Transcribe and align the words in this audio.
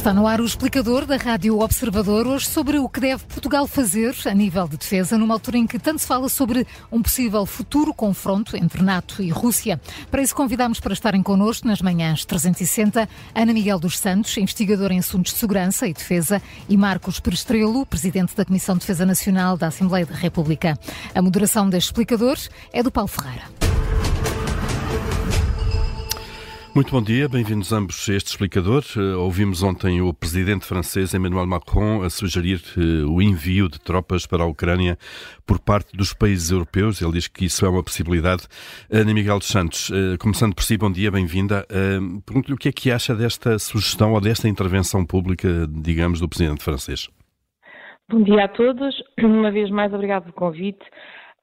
Está 0.00 0.14
no 0.14 0.26
ar 0.26 0.40
o 0.40 0.46
explicador 0.46 1.04
da 1.04 1.18
Rádio 1.18 1.60
Observador, 1.60 2.26
hoje 2.26 2.46
sobre 2.46 2.78
o 2.78 2.88
que 2.88 3.00
deve 3.00 3.22
Portugal 3.24 3.66
fazer 3.66 4.16
a 4.24 4.32
nível 4.32 4.66
de 4.66 4.78
defesa, 4.78 5.18
numa 5.18 5.34
altura 5.34 5.58
em 5.58 5.66
que 5.66 5.78
tanto 5.78 6.00
se 6.00 6.06
fala 6.06 6.26
sobre 6.30 6.66
um 6.90 7.02
possível 7.02 7.44
futuro 7.44 7.92
confronto 7.92 8.56
entre 8.56 8.82
NATO 8.82 9.22
e 9.22 9.28
Rússia. 9.28 9.78
Para 10.10 10.22
isso, 10.22 10.34
convidamos 10.34 10.80
para 10.80 10.94
estarem 10.94 11.22
connosco 11.22 11.68
nas 11.68 11.82
manhãs 11.82 12.24
360 12.24 13.06
Ana 13.34 13.52
Miguel 13.52 13.78
dos 13.78 13.98
Santos, 13.98 14.34
investigadora 14.38 14.94
em 14.94 15.00
assuntos 15.00 15.34
de 15.34 15.38
segurança 15.38 15.86
e 15.86 15.92
defesa, 15.92 16.40
e 16.66 16.78
Marcos 16.78 17.20
Perestrelo, 17.20 17.84
presidente 17.84 18.34
da 18.34 18.46
Comissão 18.46 18.76
de 18.76 18.80
Defesa 18.80 19.04
Nacional 19.04 19.58
da 19.58 19.66
Assembleia 19.66 20.06
da 20.06 20.14
República. 20.14 20.78
A 21.14 21.20
moderação 21.20 21.68
deste 21.68 21.88
explicador 21.88 22.38
é 22.72 22.82
do 22.82 22.90
Paulo 22.90 23.08
Ferreira. 23.08 23.44
Muito 26.72 26.92
bom 26.92 27.02
dia, 27.02 27.28
bem-vindos 27.28 27.72
ambos 27.72 28.08
a 28.08 28.14
este 28.14 28.28
explicador. 28.28 28.84
Uh, 28.96 29.18
ouvimos 29.18 29.60
ontem 29.60 30.00
o 30.00 30.14
presidente 30.14 30.64
francês 30.64 31.12
Emmanuel 31.12 31.44
Macron 31.44 32.02
a 32.02 32.08
sugerir 32.08 32.60
uh, 32.76 33.10
o 33.12 33.20
envio 33.20 33.68
de 33.68 33.80
tropas 33.80 34.24
para 34.24 34.44
a 34.44 34.46
Ucrânia 34.46 34.96
por 35.44 35.58
parte 35.58 35.96
dos 35.96 36.14
países 36.14 36.52
europeus. 36.52 37.02
Ele 37.02 37.12
diz 37.12 37.26
que 37.26 37.44
isso 37.44 37.66
é 37.66 37.68
uma 37.68 37.82
possibilidade. 37.82 38.46
Ana 38.88 39.12
Miguel 39.12 39.40
dos 39.40 39.48
Santos, 39.48 39.90
uh, 39.90 40.16
começando 40.20 40.54
por 40.54 40.62
si, 40.62 40.78
bom 40.78 40.92
dia, 40.92 41.10
bem-vinda. 41.10 41.66
Pergunto-lhe 42.24 42.54
o 42.54 42.58
que 42.58 42.68
é 42.68 42.72
que 42.72 42.92
acha 42.92 43.16
desta 43.16 43.58
sugestão 43.58 44.12
ou 44.12 44.20
desta 44.20 44.48
intervenção 44.48 45.04
pública, 45.04 45.66
digamos, 45.68 46.20
do 46.20 46.28
presidente 46.28 46.62
francês. 46.62 47.08
Bom 48.08 48.22
dia 48.22 48.44
a 48.44 48.48
todos. 48.48 48.94
Uma 49.20 49.50
vez 49.50 49.70
mais, 49.70 49.92
obrigado 49.92 50.22
pelo 50.22 50.34
convite. 50.34 50.84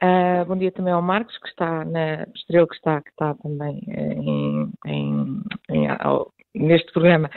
Uh, 0.04 0.46
bom 0.46 0.56
dia 0.56 0.72
também 0.72 0.94
ao 0.94 1.02
Marcos, 1.02 1.36
que 1.40 1.48
está 1.48 1.84
na 1.84 2.24
Estrela, 2.36 2.68
que 2.68 2.76
está, 2.76 3.02
que 3.02 3.10
está 3.10 3.34
também 3.36 3.82
eh, 3.88 4.14
em, 4.14 4.72
em, 4.86 5.42
em, 5.72 5.88
ao, 5.88 6.32
neste 6.54 6.92
programa. 6.92 7.32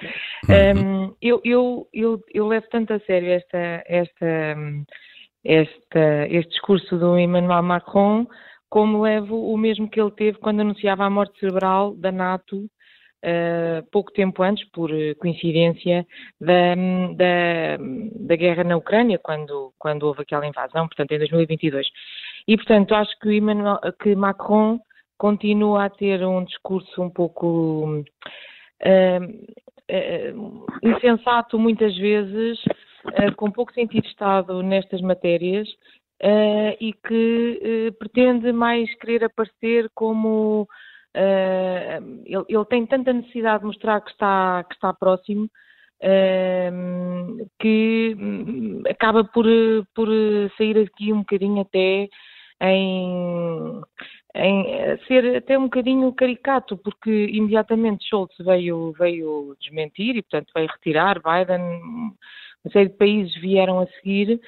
Uhum. 0.47 1.06
Um, 1.06 1.16
eu, 1.22 1.41
eu, 1.42 1.88
eu, 1.92 2.20
eu, 2.34 2.47
levo 2.47 2.66
tanto 2.70 2.92
a 2.92 3.00
sério 3.00 3.31
esta, 3.31 3.83
esta, 3.86 4.56
esta, 5.42 6.27
este 6.28 6.50
discurso 6.50 6.98
do 6.98 7.19
Emmanuel 7.19 7.62
Macron, 7.62 8.27
como 8.69 9.03
levo 9.03 9.53
o 9.53 9.56
mesmo 9.56 9.88
que 9.88 9.98
ele 9.98 10.11
teve 10.11 10.38
quando 10.38 10.61
anunciava 10.61 11.05
a 11.05 11.11
morte 11.11 11.38
cerebral 11.41 11.94
da 11.94 12.12
NATO 12.12 12.69
Uh, 13.22 13.84
pouco 13.92 14.11
tempo 14.12 14.42
antes, 14.42 14.66
por 14.70 14.91
coincidência, 15.19 16.06
da, 16.41 16.75
da, 17.14 17.77
da, 18.19 18.34
guerra 18.34 18.64
na 18.64 18.78
Ucrânia, 18.78 19.19
quando, 19.19 19.75
quando 19.78 20.05
houve 20.05 20.22
aquela 20.22 20.47
invasão, 20.47 20.88
portanto, 20.88 21.12
em 21.12 21.19
2022. 21.19 21.86
E, 22.46 22.56
portanto, 22.56 22.94
acho 22.94 23.19
que, 23.20 23.33
Emmanuel, 23.33 23.78
que 24.02 24.14
Macron 24.14 24.80
continua 25.19 25.84
a 25.84 25.91
ter 25.91 26.24
um 26.24 26.42
discurso 26.44 27.02
um 27.02 27.10
pouco 27.10 28.02
uh, 28.82 29.22
uh, 29.92 30.66
insensato, 30.82 31.58
muitas 31.58 31.94
vezes, 31.97 32.58
uh, 33.05 33.34
com 33.36 33.50
pouco 33.50 33.72
sentido 33.74 34.02
de 34.02 34.08
Estado 34.08 34.62
nestas 34.62 35.00
matérias, 35.02 35.69
e 36.78 36.92
que 36.92 37.94
pretende 37.98 38.52
mais 38.52 38.94
querer 38.97 39.25
aparecer 39.25 39.91
como. 39.94 40.69
Ele, 41.14 42.44
ele, 42.47 42.64
tem 42.66 42.84
tanta 42.84 43.10
necessidade 43.10 43.60
de 43.60 43.66
mostrar 43.66 44.02
que 44.02 44.10
está, 44.10 44.62
que 44.69 44.75
está 44.75 44.92
próximo 44.92 45.48
que 47.59 48.17
hum, 48.19 48.83
acaba 48.89 49.25
por, 49.25 49.47
por 49.95 50.09
sair 50.56 50.79
aqui 50.79 51.12
um 51.12 51.19
bocadinho 51.19 51.61
até 51.61 52.09
em, 52.62 53.81
em 54.34 54.98
ser 55.06 55.37
até 55.37 55.59
um 55.59 55.65
bocadinho 55.65 56.12
caricato, 56.12 56.77
porque 56.77 57.11
imediatamente 57.33 58.06
Scholz 58.06 58.34
veio, 58.41 58.93
veio 58.98 59.56
desmentir 59.60 60.16
e, 60.16 60.22
portanto, 60.22 60.53
veio 60.55 60.69
retirar, 60.69 61.21
Biden, 61.21 61.62
uma 62.62 62.72
série 62.72 62.91
de 62.91 62.97
países 62.97 63.34
vieram 63.41 63.81
a 63.81 63.87
seguir, 63.87 64.41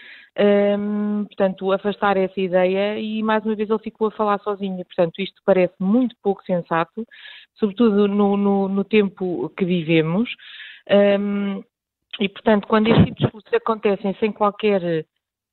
um, 0.79 1.25
portanto, 1.25 1.73
afastar 1.73 2.17
essa 2.17 2.41
ideia 2.41 2.99
e, 2.99 3.23
mais 3.23 3.45
uma 3.45 3.55
vez, 3.55 3.69
ele 3.69 3.79
ficou 3.79 4.09
a 4.09 4.13
falar 4.13 4.39
sozinho. 4.41 4.85
Portanto, 4.85 5.21
isto 5.21 5.41
parece 5.45 5.75
muito 5.81 6.15
pouco 6.23 6.43
sensato, 6.45 7.07
sobretudo 7.55 8.07
no, 8.09 8.37
no, 8.37 8.69
no 8.69 8.85
tempo 8.85 9.51
que 9.57 9.65
vivemos. 9.65 10.29
Um, 10.91 11.63
e, 12.21 12.29
portanto, 12.29 12.67
quando 12.67 12.89
este 12.89 13.05
tipo 13.05 13.17
de 13.17 13.25
discursos 13.25 13.55
acontecem 13.55 14.15
sem 14.21 14.33
qualquer, 14.33 15.07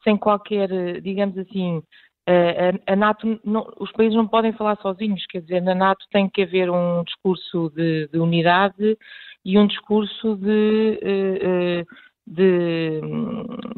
sem 0.04 0.18
qualquer, 0.18 1.02
digamos 1.02 1.38
assim, 1.38 1.82
a, 2.28 2.94
a 2.94 2.96
NATO, 2.96 3.40
não, 3.44 3.72
os 3.80 3.92
países 3.92 4.16
não 4.16 4.28
podem 4.28 4.54
falar 4.54 4.78
sozinhos, 4.82 5.26
quer 5.28 5.42
dizer, 5.42 5.62
na 5.62 5.74
NATO 5.74 6.06
tem 6.12 6.30
que 6.30 6.44
haver 6.44 6.70
um 6.70 7.04
discurso 7.04 7.72
de, 7.76 8.08
de 8.08 8.20
unidade 8.20 8.98
e 9.44 9.58
um 9.58 9.66
discurso 9.66 10.36
de, 10.36 11.00
eh, 11.02 11.40
eh, 11.42 11.86
de, 12.28 13.02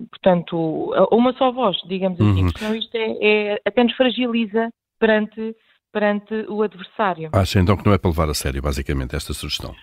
portanto, 0.09 0.91
uma 1.12 1.31
só 1.33 1.51
voz, 1.51 1.78
digamos 1.88 2.19
assim, 2.19 2.44
uhum. 2.44 2.50
senão 2.57 2.75
isto 2.75 2.95
é, 2.95 3.18
é, 3.22 3.62
até 3.66 3.83
nos 3.83 3.94
fragiliza 3.94 4.69
perante, 5.00 5.56
perante 5.94 6.33
o 6.50 6.62
adversário. 6.62 7.29
Acha 7.31 7.59
então 7.59 7.78
que 7.78 7.85
não 7.85 7.94
é 7.94 7.97
para 7.97 8.09
levar 8.09 8.29
a 8.29 8.33
sério, 8.33 8.62
basicamente, 8.62 9.16
esta 9.16 9.33
sugestão? 9.33 9.73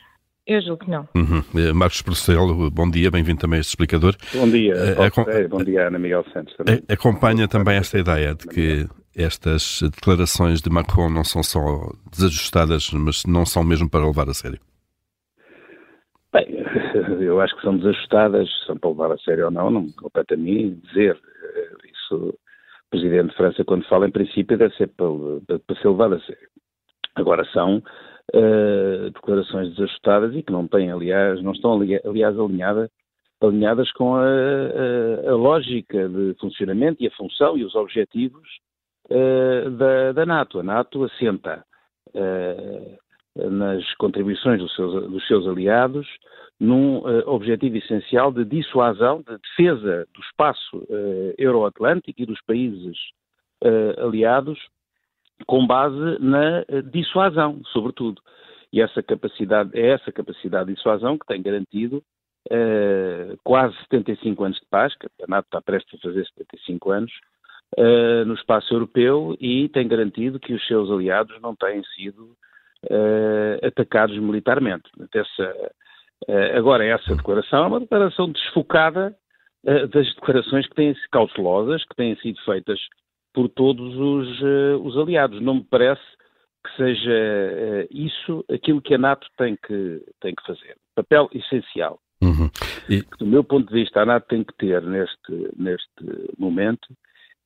Eu 0.49 0.63
julgo 0.63 0.83
que 0.83 0.91
não. 0.91 1.07
Uhum. 1.15 1.45
Eh, 1.61 1.75
Marcos 1.75 2.01
Porcelo, 2.01 2.71
bom 2.71 2.91
dia, 2.91 3.11
bem-vindo 3.11 3.39
também 3.39 3.59
a 3.59 3.61
este 3.61 3.69
explicador. 3.69 4.15
Bom 4.33 4.49
dia, 4.49 4.73
uh, 4.75 5.49
bom 5.51 5.63
dia 5.63 5.89
Ana 5.89 5.99
Miguel 5.99 6.25
Santos. 6.33 6.57
Também. 6.57 6.83
Acompanha 6.89 7.47
também 7.47 7.77
esta 7.77 7.99
ideia 7.99 8.35
de 8.35 8.47
que 8.49 8.87
estas 9.15 9.83
declarações 9.95 10.63
de 10.63 10.71
Macron 10.71 11.11
não 11.11 11.23
são 11.23 11.43
só 11.43 11.61
desajustadas, 12.11 12.91
mas 12.95 13.27
não 13.27 13.45
são 13.45 13.63
mesmo 13.63 13.91
para 13.91 14.07
levar 14.07 14.27
a 14.31 14.33
sério? 14.33 14.59
Bem, 16.33 16.47
eu 17.21 17.43
acho 17.43 17.55
que 17.55 17.61
são 17.61 17.77
desajustadas, 17.77 18.49
são 18.67 18.79
para 18.79 18.89
levar 18.89 19.13
a 19.13 19.19
sério 19.19 19.45
ou 19.45 19.51
não, 19.51 19.71
não 19.71 19.93
compete 19.93 20.33
a 20.33 20.37
mim 20.39 20.81
dizer. 20.83 21.15
Eh, 21.43 21.89
isso, 21.93 22.17
o 22.17 22.91
Presidente 22.91 23.33
de 23.33 23.37
França, 23.37 23.63
quando 23.67 23.87
fala, 23.87 24.09
em 24.09 24.11
princípio, 24.11 24.57
deve 24.57 24.75
ser 24.77 24.89
para, 24.97 25.59
para 25.59 25.77
ser 25.77 25.89
levado 25.89 26.15
a 26.15 26.21
sério. 26.21 26.49
Agora, 27.17 27.45
são 27.53 27.83
uh, 28.35 29.11
declarações 29.11 29.71
desajustadas 29.71 30.35
e 30.35 30.43
que 30.43 30.53
não 30.53 30.67
têm, 30.67 30.91
aliás, 30.91 31.43
não 31.43 31.53
estão, 31.53 31.81
aliás, 32.05 32.39
alinhada, 32.39 32.91
alinhadas 33.41 33.91
com 33.93 34.17
a, 34.17 34.25
a, 34.25 35.31
a, 35.31 35.35
lógica 35.35 36.09
de 36.09 36.35
funcionamento 36.41 37.03
e 37.03 37.07
a 37.07 37.13
função 37.13 37.57
e 37.57 37.65
os 37.65 37.75
objetivos 37.75 38.49
uh, 39.11 39.71
da, 39.71 40.13
da, 40.13 40.27
NATO. 40.27 40.61
A 40.61 40.63
NATO 40.63 41.05
assenta 41.05 41.65
uh, 42.15 43.51
nas 43.51 43.95
contribuições 43.95 44.61
dos 44.61 44.75
seus, 44.75 45.11
dos 45.11 45.27
seus 45.27 45.47
aliados 45.47 46.07
num 46.61 47.05
objetivo 47.29 47.77
essencial 47.77 48.33
de 48.33 48.45
dissuasão, 48.45 49.23
de 49.23 49.39
defesa 49.39 50.09
do 50.13 50.21
espaço 50.21 50.85
euroatlântico 51.39 52.21
e 52.21 52.27
dos 52.27 52.41
países 52.43 52.97
aliados 53.97 54.59
com 55.47 55.67
base 55.67 56.19
na 56.21 56.65
eh, 56.69 56.83
dissuasão, 56.83 57.61
sobretudo. 57.73 58.21
E 58.73 58.81
essa 58.81 59.03
capacidade, 59.03 59.71
é 59.75 59.89
essa 59.89 60.13
capacidade 60.13 60.69
de 60.69 60.75
dissuasão 60.75 61.17
que 61.19 61.27
tem 61.27 61.41
garantido 61.41 62.03
uh, 62.51 63.39
quase 63.43 63.75
75 63.85 64.45
anos 64.45 64.59
de 64.59 64.67
paz, 64.67 64.95
que 64.97 65.07
a 65.07 65.27
NATO 65.27 65.47
está 65.47 65.61
prestes 65.63 65.99
a 65.99 66.03
fazer 66.03 66.27
75 66.27 66.91
anos, 66.91 67.13
uh, 67.79 68.25
no 68.27 68.35
espaço 68.35 68.75
europeu 68.75 69.37
e 69.41 69.69
tem 69.71 69.89
garantido 69.89 70.39
que 70.39 70.53
os 70.53 70.67
seus 70.67 70.91
aliados 70.91 71.41
não 71.41 71.57
têm 71.57 71.83
sido 71.95 72.37
uh, 72.91 73.67
atacados 73.67 74.19
militarmente. 74.19 74.91
Essa, 75.15 75.73
agora, 76.55 76.85
essa 76.85 77.17
declaração 77.17 77.65
é 77.65 77.69
uma 77.69 77.81
declaração 77.81 78.31
desfocada 78.31 79.17
das 79.65 80.07
declarações 80.15 80.67
que 80.69 80.75
têm 80.75 80.95
sido 80.95 81.09
cautelosas, 81.11 81.85
que 81.85 81.97
têm 81.97 82.17
sido 82.17 82.39
feitas 82.45 82.79
por 83.33 83.49
todos 83.49 83.95
os, 83.97 84.41
uh, 84.41 84.83
os 84.85 84.97
aliados. 84.97 85.41
Não 85.41 85.57
me 85.57 85.65
parece 85.65 86.03
que 86.65 86.77
seja 86.77 87.11
uh, 87.11 87.87
isso 87.91 88.45
aquilo 88.51 88.83
que 88.83 88.95
a 88.95 88.99
NATO 88.99 89.27
tem 89.37 89.57
que, 89.57 90.03
tem 90.21 90.35
que 90.35 90.47
fazer. 90.47 90.77
Papel 90.95 91.29
essencial. 91.33 91.99
Uhum. 92.23 92.51
E... 92.89 93.03
Do 93.19 93.27
meu 93.27 93.45
ponto 93.45 93.69
de 93.69 93.81
vista, 93.81 94.01
a 94.01 94.07
NATO 94.07 94.27
tem 94.29 94.43
que 94.43 94.55
ter 94.57 94.83
neste, 94.83 95.51
neste 95.57 96.33
momento 96.39 96.89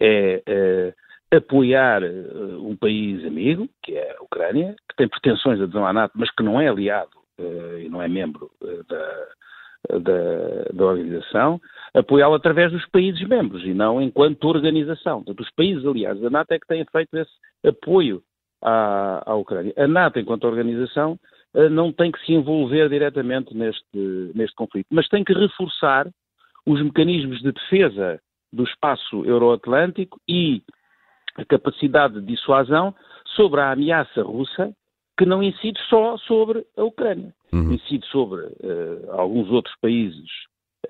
é 0.00 0.42
uh, 0.48 1.36
apoiar 1.36 2.02
um 2.02 2.76
país 2.76 3.24
amigo, 3.24 3.68
que 3.82 3.92
é 3.92 4.16
a 4.16 4.22
Ucrânia, 4.22 4.74
que 4.88 4.96
tem 4.96 5.08
pretensões 5.08 5.58
de 5.58 5.64
adesão 5.64 5.86
à 5.86 5.92
NATO, 5.92 6.12
mas 6.14 6.30
que 6.30 6.42
não 6.42 6.60
é 6.60 6.68
aliado 6.68 7.10
e 7.80 7.88
não 7.88 8.02
é 8.02 8.08
membro 8.08 8.50
da, 8.60 9.28
da, 9.88 10.64
da 10.72 10.84
organização, 10.84 11.60
apoiá-la 11.94 12.36
através 12.36 12.72
dos 12.72 12.86
países 12.86 13.26
membros 13.26 13.64
e 13.64 13.74
não 13.74 14.00
enquanto 14.00 14.44
organização. 14.44 15.22
Portanto, 15.22 15.40
os 15.40 15.50
países 15.50 15.84
aliados 15.84 16.22
da 16.22 16.30
NATO 16.30 16.52
é 16.52 16.58
que 16.58 16.66
têm 16.66 16.84
feito 16.90 17.14
esse 17.16 17.32
apoio 17.66 18.22
à, 18.62 19.30
à 19.30 19.34
Ucrânia. 19.34 19.72
A 19.76 19.86
NATO, 19.86 20.18
enquanto 20.18 20.44
organização, 20.44 21.18
eh, 21.54 21.68
não 21.68 21.92
tem 21.92 22.12
que 22.12 22.24
se 22.24 22.32
envolver 22.32 22.88
diretamente 22.88 23.54
neste, 23.54 24.32
neste 24.34 24.54
conflito, 24.54 24.86
mas 24.90 25.08
tem 25.08 25.24
que 25.24 25.32
reforçar 25.32 26.08
os 26.66 26.80
mecanismos 26.82 27.40
de 27.40 27.52
defesa 27.52 28.20
do 28.52 28.64
espaço 28.64 29.24
euroatlântico 29.24 30.20
e 30.28 30.62
a 31.36 31.44
capacidade 31.44 32.20
de 32.20 32.26
dissuasão 32.26 32.94
sobre 33.34 33.60
a 33.60 33.72
ameaça 33.72 34.22
russa 34.22 34.72
que 35.22 35.28
não 35.28 35.40
incide 35.40 35.78
só 35.88 36.18
sobre 36.18 36.66
a 36.76 36.82
Ucrânia, 36.82 37.32
uhum. 37.52 37.74
incide 37.74 38.04
sobre 38.08 38.40
uh, 38.40 39.12
alguns 39.12 39.48
outros 39.50 39.72
países 39.80 40.28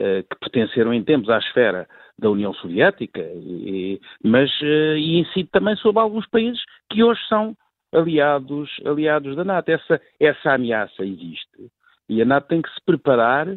uh, 0.00 0.22
que 0.22 0.38
pertenceram 0.40 0.94
em 0.94 1.04
tempos 1.04 1.28
à 1.28 1.36
esfera 1.36 1.86
da 2.18 2.30
União 2.30 2.54
Soviética, 2.54 3.20
e, 3.20 4.00
mas 4.24 4.50
uh, 4.62 4.96
e 4.96 5.20
incide 5.20 5.50
também 5.52 5.76
sobre 5.76 6.00
alguns 6.00 6.26
países 6.28 6.62
que 6.88 7.04
hoje 7.04 7.20
são 7.28 7.54
aliados, 7.94 8.70
aliados 8.86 9.36
da 9.36 9.44
NATO. 9.44 9.68
Essa, 9.68 10.00
essa 10.18 10.54
ameaça 10.54 11.04
existe 11.04 11.70
e 12.08 12.22
a 12.22 12.24
NATO 12.24 12.48
tem 12.48 12.62
que 12.62 12.70
se 12.70 12.80
preparar 12.86 13.48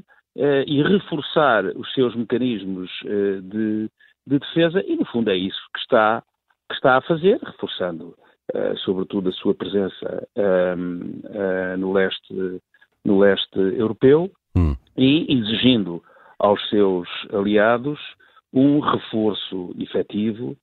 e 0.67 0.83
reforçar 0.83 1.63
os 1.77 1.93
seus 1.93 2.13
mecanismos 2.13 2.91
de, 3.03 3.89
de 4.27 4.39
defesa 4.39 4.83
e, 4.85 4.97
no 4.97 5.05
fundo, 5.05 5.29
é 5.29 5.37
isso 5.37 5.61
que 5.73 5.79
está, 5.79 6.21
que 6.67 6.75
está 6.75 6.97
a 6.97 7.01
fazer, 7.01 7.39
reforçando 7.41 8.13
sobretudo 8.83 9.29
a 9.29 9.33
sua 9.33 9.53
presença 9.53 10.27
uh, 10.37 11.77
no, 11.77 11.93
leste, 11.93 12.61
no 13.03 13.19
leste 13.19 13.59
europeu 13.59 14.31
hum. 14.55 14.75
e 14.95 15.25
exigindo 15.33 16.03
aos 16.39 16.61
seus 16.69 17.07
aliados 17.33 17.99
um 18.53 18.79
reforço 18.79 19.75
efetivo 19.79 20.55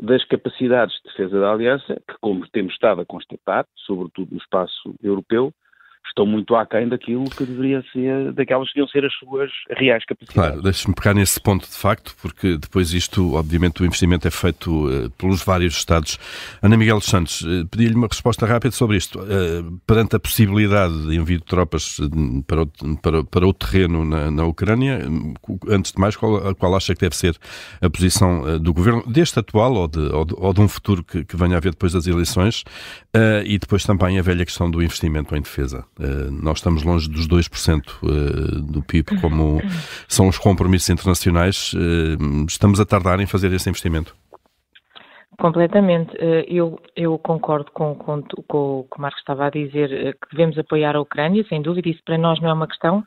das 0.00 0.24
capacidades 0.24 0.94
de 0.96 1.10
defesa 1.10 1.40
da 1.40 1.52
aliança, 1.52 2.00
que, 2.08 2.14
como 2.20 2.48
temos 2.48 2.72
estado 2.72 3.02
a 3.02 3.06
constatar, 3.06 3.66
sobretudo 3.74 4.30
no 4.32 4.38
espaço 4.38 4.94
europeu, 5.02 5.52
estão 6.10 6.26
muito 6.26 6.54
aquém 6.54 6.88
daquilo 6.88 7.24
que 7.30 7.44
deveria 7.44 7.82
ser, 7.92 8.32
daquelas 8.32 8.68
que 8.68 8.74
deviam 8.74 8.88
ser 8.88 9.04
as 9.04 9.14
suas 9.14 9.50
reais 9.70 10.04
capacidades. 10.04 10.34
Claro, 10.34 10.62
deixe-me 10.62 10.94
pegar 10.94 11.14
nesse 11.14 11.40
ponto 11.40 11.66
de 11.66 11.76
facto, 11.76 12.14
porque 12.20 12.56
depois 12.56 12.92
isto, 12.92 13.34
obviamente, 13.34 13.82
o 13.82 13.86
investimento 13.86 14.26
é 14.28 14.30
feito 14.30 14.88
uh, 14.88 15.10
pelos 15.10 15.42
vários 15.42 15.76
Estados. 15.76 16.18
Ana 16.60 16.76
Miguel 16.76 17.00
Santos, 17.00 17.40
uh, 17.42 17.66
pedi-lhe 17.70 17.94
uma 17.94 18.08
resposta 18.08 18.44
rápida 18.44 18.72
sobre 18.72 18.96
isto. 18.96 19.18
Uh, 19.20 19.80
perante 19.86 20.16
a 20.16 20.20
possibilidade 20.20 21.06
de 21.06 21.16
envio 21.16 21.38
de 21.38 21.44
tropas 21.44 21.98
para 22.46 22.62
o, 22.62 22.66
para, 23.00 23.24
para 23.24 23.46
o 23.46 23.52
terreno 23.52 24.04
na, 24.04 24.30
na 24.30 24.44
Ucrânia, 24.44 25.00
antes 25.68 25.92
de 25.92 26.00
mais, 26.00 26.16
qual, 26.16 26.54
qual, 26.56 26.74
acha 26.74 26.94
que 26.94 27.00
deve 27.00 27.16
ser 27.16 27.36
a 27.80 27.88
posição 27.88 28.58
do 28.58 28.72
governo, 28.72 29.02
deste 29.06 29.38
atual 29.38 29.74
ou 29.74 29.88
de, 29.88 30.00
ou 30.00 30.24
de, 30.24 30.34
ou 30.36 30.52
de 30.52 30.60
um 30.60 30.68
futuro 30.68 31.04
que, 31.04 31.24
que, 31.24 31.36
venha 31.36 31.54
a 31.54 31.58
haver 31.58 31.72
depois 31.72 31.92
das 31.92 32.06
eleições, 32.06 32.64
e 33.44 33.58
depois 33.58 33.84
também 33.84 34.18
a 34.18 34.22
velha 34.22 34.44
questão 34.44 34.70
do 34.70 34.82
investimento 34.82 35.34
em 35.34 35.40
defesa? 35.40 35.84
Eh, 35.98 36.30
nós 36.30 36.58
estamos 36.58 36.82
longe 36.82 37.08
dos 37.10 37.28
2% 37.28 37.80
eh, 38.02 38.72
do 38.72 38.82
PIB, 38.82 39.20
como 39.20 39.60
são 40.08 40.28
os 40.28 40.38
compromissos 40.38 40.88
internacionais. 40.88 41.72
Eh, 41.74 42.16
estamos 42.48 42.80
a 42.80 42.86
tardar 42.86 43.20
em 43.20 43.26
fazer 43.26 43.52
esse 43.52 43.68
investimento? 43.68 44.14
Completamente. 45.38 46.14
Eu, 46.48 46.78
eu 46.94 47.18
concordo 47.18 47.70
com, 47.72 47.94
com, 47.94 48.22
com, 48.46 48.80
o 48.80 48.84
que 48.84 48.98
o 48.98 49.00
Marcos 49.00 49.20
estava 49.20 49.46
a 49.46 49.50
dizer, 49.50 50.14
que 50.20 50.36
devemos 50.36 50.58
apoiar 50.58 50.94
a 50.94 51.00
Ucrânia, 51.00 51.42
sem 51.48 51.62
dúvida, 51.62 51.88
isso 51.88 52.02
para 52.04 52.18
nós 52.18 52.38
não 52.42 52.50
é 52.50 52.52
uma 52.52 52.68
questão. 52.68 53.02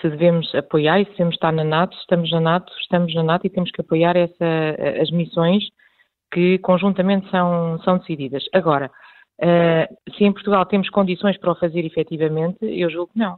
Se 0.00 0.08
devemos 0.08 0.54
apoiar 0.54 1.00
e 1.00 1.04
se 1.04 1.10
devemos 1.10 1.34
estar 1.34 1.52
na 1.52 1.62
NATO, 1.62 1.94
estamos 1.98 2.30
na 2.30 2.40
NATO, 2.40 2.72
estamos 2.80 3.14
na 3.14 3.22
NATO 3.22 3.46
e 3.46 3.50
temos 3.50 3.70
que 3.70 3.82
apoiar 3.82 4.16
essa, 4.16 4.46
as 4.98 5.10
missões 5.10 5.64
que 6.32 6.58
conjuntamente 6.60 7.30
são, 7.30 7.78
são 7.84 7.98
decididas. 7.98 8.42
Agora, 8.54 8.90
Uh, 9.40 10.12
se 10.16 10.24
em 10.24 10.32
Portugal 10.32 10.64
temos 10.66 10.88
condições 10.90 11.36
para 11.38 11.52
o 11.52 11.56
fazer 11.56 11.84
efetivamente, 11.84 12.58
eu 12.62 12.90
julgo 12.90 13.12
que 13.12 13.18
não. 13.18 13.34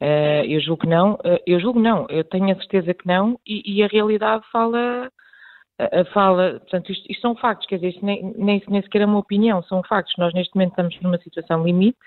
Uh, 0.00 0.44
eu 0.46 0.60
julgo 0.60 0.82
que 0.82 0.88
não, 0.88 1.14
uh, 1.14 1.38
eu 1.46 1.60
julgo 1.60 1.80
não, 1.80 2.06
eu 2.08 2.24
tenho 2.24 2.52
a 2.52 2.56
certeza 2.56 2.92
que 2.92 3.06
não, 3.06 3.38
e, 3.46 3.62
e 3.78 3.82
a 3.82 3.86
realidade 3.86 4.44
fala, 4.50 5.10
fala, 6.12 6.60
portanto, 6.60 6.92
isto, 6.92 7.10
isto, 7.10 7.20
são 7.20 7.34
factos, 7.34 7.66
quer 7.66 7.76
dizer, 7.76 7.98
nem, 8.02 8.32
nem, 8.36 8.62
nem 8.68 8.82
sequer 8.82 9.02
é 9.02 9.06
uma 9.06 9.18
opinião, 9.18 9.62
são 9.64 9.82
factos. 9.82 10.14
Nós 10.16 10.32
neste 10.32 10.54
momento 10.54 10.70
estamos 10.70 11.00
numa 11.00 11.18
situação 11.18 11.64
limite, 11.64 11.98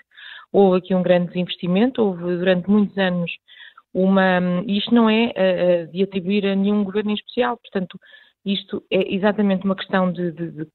houve 0.50 0.78
aqui 0.78 0.94
um 0.94 1.02
grande 1.02 1.28
desinvestimento, 1.28 2.02
houve 2.02 2.22
durante 2.38 2.70
muitos 2.70 2.96
anos 2.96 3.30
uma, 3.92 4.40
isto 4.66 4.94
não 4.94 5.10
é 5.10 5.86
de 5.92 6.02
atribuir 6.02 6.46
a 6.46 6.54
nenhum 6.54 6.84
governo 6.84 7.10
em 7.10 7.14
especial, 7.14 7.58
portanto, 7.58 7.98
isto 8.46 8.80
é 8.92 9.12
exatamente 9.12 9.64
uma 9.64 9.74
questão 9.74 10.12
de, 10.12 10.30
de, 10.30 10.50
de, 10.52 10.68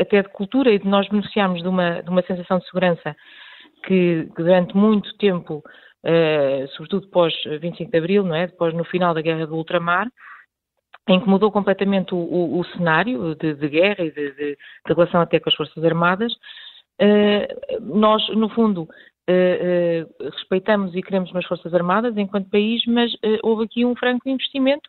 até 0.00 0.22
de 0.22 0.30
cultura 0.30 0.72
e 0.72 0.78
de 0.78 0.88
nós 0.88 1.06
beneficiarmos 1.08 1.62
de 1.62 1.68
uma, 1.68 2.02
de 2.02 2.08
uma 2.08 2.22
sensação 2.22 2.58
de 2.58 2.64
segurança 2.64 3.14
que, 3.86 4.28
que 4.34 4.42
durante 4.42 4.74
muito 4.74 5.14
tempo, 5.18 5.58
uh, 5.58 6.68
sobretudo 6.68 7.06
pós 7.08 7.34
25 7.60 7.90
de 7.90 7.98
Abril, 7.98 8.24
não 8.24 8.34
é? 8.34 8.46
depois 8.46 8.72
no 8.72 8.82
final 8.84 9.12
da 9.12 9.20
Guerra 9.20 9.46
do 9.46 9.56
Ultramar, 9.56 10.08
em 11.06 11.20
que 11.20 11.28
mudou 11.28 11.52
completamente 11.52 12.14
o, 12.14 12.18
o, 12.18 12.60
o 12.60 12.64
cenário 12.64 13.34
de, 13.34 13.54
de, 13.54 13.68
guerra 13.68 14.04
e 14.04 14.10
de, 14.10 14.32
de, 14.32 14.58
relação 14.86 15.20
até 15.20 15.38
com 15.38 15.50
as 15.50 15.54
Forças 15.54 15.84
Armadas, 15.84 16.32
uh, 16.32 17.80
nós, 17.82 18.26
no 18.30 18.48
fundo, 18.48 18.82
uh, 18.84 20.30
respeitamos 20.30 20.94
e 20.94 21.02
queremos 21.02 21.30
umas 21.30 21.44
Forças 21.44 21.74
Armadas 21.74 22.16
enquanto 22.16 22.48
país, 22.48 22.82
mas 22.86 23.12
houve 23.42 23.64
aqui 23.64 23.84
um 23.84 23.94
franco 23.94 24.26
investimento 24.30 24.88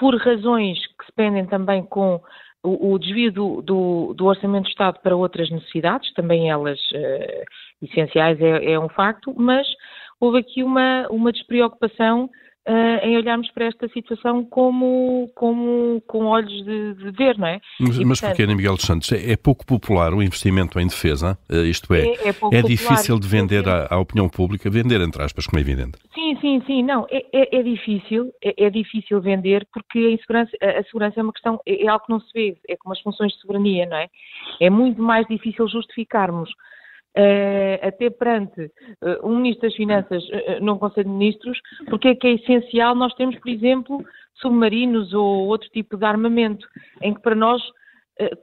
por 0.00 0.16
razões 0.16 0.78
que 0.78 1.04
se 1.04 1.12
pendem 1.12 1.44
também 1.44 1.84
com 1.84 2.18
o, 2.62 2.94
o 2.94 2.98
desvio 2.98 3.30
do, 3.30 3.60
do, 3.60 4.14
do, 4.14 4.24
Orçamento 4.24 4.64
do 4.64 4.70
Estado 4.70 4.98
para 5.02 5.14
outras 5.14 5.50
necessidades, 5.50 6.10
também 6.14 6.50
elas 6.50 6.80
uh, 6.92 7.44
essenciais, 7.82 8.40
é, 8.40 8.72
é, 8.72 8.80
um 8.80 8.88
facto, 8.88 9.34
mas 9.36 9.66
houve 10.18 10.38
aqui 10.38 10.62
uma, 10.62 11.06
uma 11.10 11.30
despreocupação 11.30 12.30
uh, 12.70 13.04
em 13.04 13.16
olharmos 13.16 13.50
para 13.50 13.66
esta 13.66 13.88
situação 13.88 14.44
como, 14.44 15.30
como 15.34 16.00
com 16.06 16.26
olhos 16.26 16.64
de, 16.64 16.94
de 16.94 17.10
ver, 17.10 17.36
não 17.36 17.48
é? 17.48 17.60
Mas, 17.80 17.98
e, 17.98 18.04
mas 18.04 18.20
portanto, 18.20 18.36
porquê, 18.36 18.42
Ana 18.44 18.54
Miguel 18.54 18.74
dos 18.76 18.84
Santos? 18.84 19.12
É, 19.12 19.32
é, 19.32 19.36
pouco 19.36 19.66
popular 19.66 20.14
o 20.14 20.22
investimento 20.22 20.78
em 20.78 20.86
defesa? 20.86 21.36
Uh, 21.50 21.64
isto 21.64 21.92
é, 21.92 22.06
é, 22.06 22.28
é, 22.28 22.58
é 22.58 22.62
difícil 22.62 23.18
de 23.18 23.26
vender 23.26 23.68
à, 23.68 23.88
à, 23.90 23.98
opinião 23.98 24.28
pública, 24.28 24.70
vender 24.70 25.00
entre 25.00 25.22
aspas, 25.22 25.46
como 25.46 25.58
é 25.58 25.62
evidente. 25.62 25.98
Sim, 26.14 26.36
sim, 26.40 26.62
sim, 26.66 26.82
não, 26.82 27.06
é, 27.10 27.24
é, 27.32 27.58
é 27.58 27.62
difícil, 27.62 28.32
é, 28.42 28.70
difícil 28.70 29.20
vender 29.20 29.66
porque 29.72 29.98
a, 29.98 30.10
insegurança, 30.10 30.56
a, 30.62 30.80
a 30.80 30.84
segurança 30.84 31.20
é 31.20 31.22
uma 31.22 31.32
questão, 31.32 31.60
é, 31.66 31.88
algo 31.88 32.04
que 32.04 32.12
não 32.12 32.20
se 32.20 32.32
vê, 32.32 32.56
é 32.68 32.76
como 32.76 32.92
as 32.92 33.00
funções 33.00 33.32
de 33.32 33.40
soberania, 33.40 33.86
não 33.86 33.96
é? 33.96 34.08
É 34.60 34.70
muito 34.70 35.02
mais 35.02 35.26
difícil 35.26 35.66
justificarmos 35.68 36.50
Uh, 37.16 37.74
até 37.82 38.08
perante 38.08 38.60
uh, 39.02 39.26
um 39.26 39.38
Ministro 39.38 39.68
das 39.68 39.74
Finanças 39.74 40.22
uh, 40.28 40.62
num 40.64 40.78
Conselho 40.78 41.08
de 41.08 41.16
Ministros, 41.16 41.58
porque 41.88 42.08
é 42.08 42.14
que 42.14 42.26
é 42.28 42.32
essencial 42.34 42.94
nós 42.94 43.12
termos, 43.14 43.36
por 43.40 43.48
exemplo, 43.48 44.04
submarinos 44.34 45.12
ou 45.12 45.48
outro 45.48 45.68
tipo 45.70 45.96
de 45.96 46.04
armamento, 46.04 46.68
em 47.02 47.12
que 47.12 47.20
para 47.20 47.34
nós, 47.34 47.60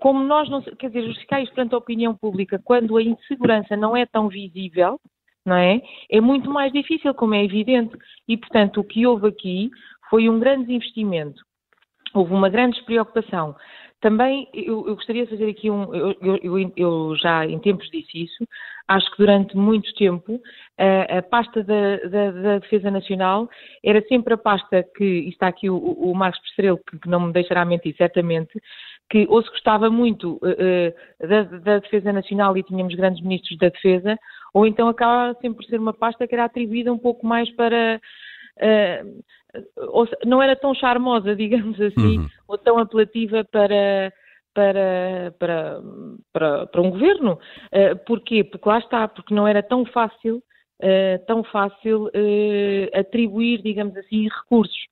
como 0.01 0.21
nós 0.21 0.49
não, 0.49 0.61
quer 0.61 0.87
dizer, 0.89 1.05
justificar 1.05 1.41
isto 1.41 1.55
perante 1.55 1.75
a 1.75 1.77
opinião 1.77 2.13
pública, 2.13 2.61
quando 2.61 2.97
a 2.97 3.01
insegurança 3.01 3.77
não 3.77 3.95
é 3.95 4.05
tão 4.05 4.27
visível, 4.27 4.99
não 5.45 5.55
é? 5.55 5.81
É 6.11 6.19
muito 6.19 6.49
mais 6.49 6.73
difícil, 6.73 7.13
como 7.13 7.35
é 7.35 7.45
evidente. 7.45 7.97
E, 8.27 8.35
portanto, 8.35 8.81
o 8.81 8.83
que 8.83 9.07
houve 9.07 9.27
aqui 9.29 9.71
foi 10.09 10.27
um 10.27 10.39
grande 10.39 10.73
investimento. 10.73 11.41
Houve 12.13 12.33
uma 12.33 12.49
grande 12.49 12.75
despreocupação 12.75 13.55
também 13.99 14.47
eu, 14.53 14.87
eu, 14.87 14.95
gostaria 14.95 15.25
de 15.25 15.31
fazer 15.31 15.49
aqui 15.49 15.71
um. 15.71 15.93
Eu, 15.93 16.15
eu, 16.21 16.71
eu, 16.75 17.15
já 17.17 17.45
em 17.45 17.57
tempos 17.59 17.89
disse 17.89 18.25
isso. 18.25 18.47
Acho 18.87 19.09
que 19.11 19.17
durante 19.17 19.57
muito 19.57 19.93
tempo 19.95 20.39
a, 20.77 21.17
a 21.17 21.21
pasta 21.23 21.63
da, 21.63 21.97
da, 22.07 22.31
da, 22.31 22.59
Defesa 22.59 22.91
Nacional 22.91 23.49
era 23.83 24.01
sempre 24.07 24.35
a 24.35 24.37
pasta 24.37 24.83
que. 24.95 25.03
E 25.03 25.29
está 25.29 25.47
aqui 25.47 25.69
o, 25.69 25.77
o 25.77 26.13
Marcos 26.15 26.39
Pestrelo, 26.41 26.79
que, 26.89 26.99
que, 26.99 27.09
não 27.09 27.21
me 27.21 27.33
deixará 27.33 27.65
mentir, 27.65 27.95
certamente. 27.97 28.61
Que 29.09 29.25
ou 29.29 29.41
se 29.41 29.49
gostava 29.49 29.89
muito 29.89 30.35
uh, 30.43 31.27
da, 31.27 31.43
da, 31.43 31.79
Defesa 31.79 32.13
Nacional 32.13 32.55
e 32.55 32.63
tínhamos 32.63 32.93
grandes 32.93 33.21
ministros 33.23 33.57
da 33.57 33.69
Defesa, 33.69 34.17
ou 34.53 34.67
então 34.67 34.87
acaba 34.87 35.33
sempre 35.41 35.57
por 35.57 35.65
ser 35.65 35.79
uma 35.79 35.93
pasta 35.93 36.27
que 36.27 36.35
era 36.35 36.45
atribuída 36.45 36.93
um 36.93 36.99
pouco 36.99 37.25
mais 37.25 37.49
para. 37.55 37.99
Uh, 38.57 39.27
não 40.25 40.41
era 40.41 40.55
tão 40.55 40.73
charmosa, 40.73 41.33
digamos 41.35 41.79
assim, 41.79 42.19
uhum. 42.19 42.27
ou 42.47 42.57
tão 42.57 42.77
apelativa 42.77 43.43
para, 43.45 44.11
para, 44.53 45.33
para, 45.39 45.81
para, 46.33 46.67
para 46.67 46.81
um 46.81 46.91
governo. 46.91 47.39
Uh, 47.67 47.97
porquê? 48.05 48.43
Porque 48.43 48.67
lá 48.67 48.79
está, 48.79 49.07
porque 49.07 49.33
não 49.33 49.47
era 49.47 49.61
tão 49.63 49.85
fácil, 49.85 50.37
uh, 50.81 51.25
tão 51.25 51.43
fácil 51.43 52.05
uh, 52.05 52.99
atribuir, 52.99 53.61
digamos 53.61 53.95
assim, 53.97 54.27
recursos. 54.27 54.87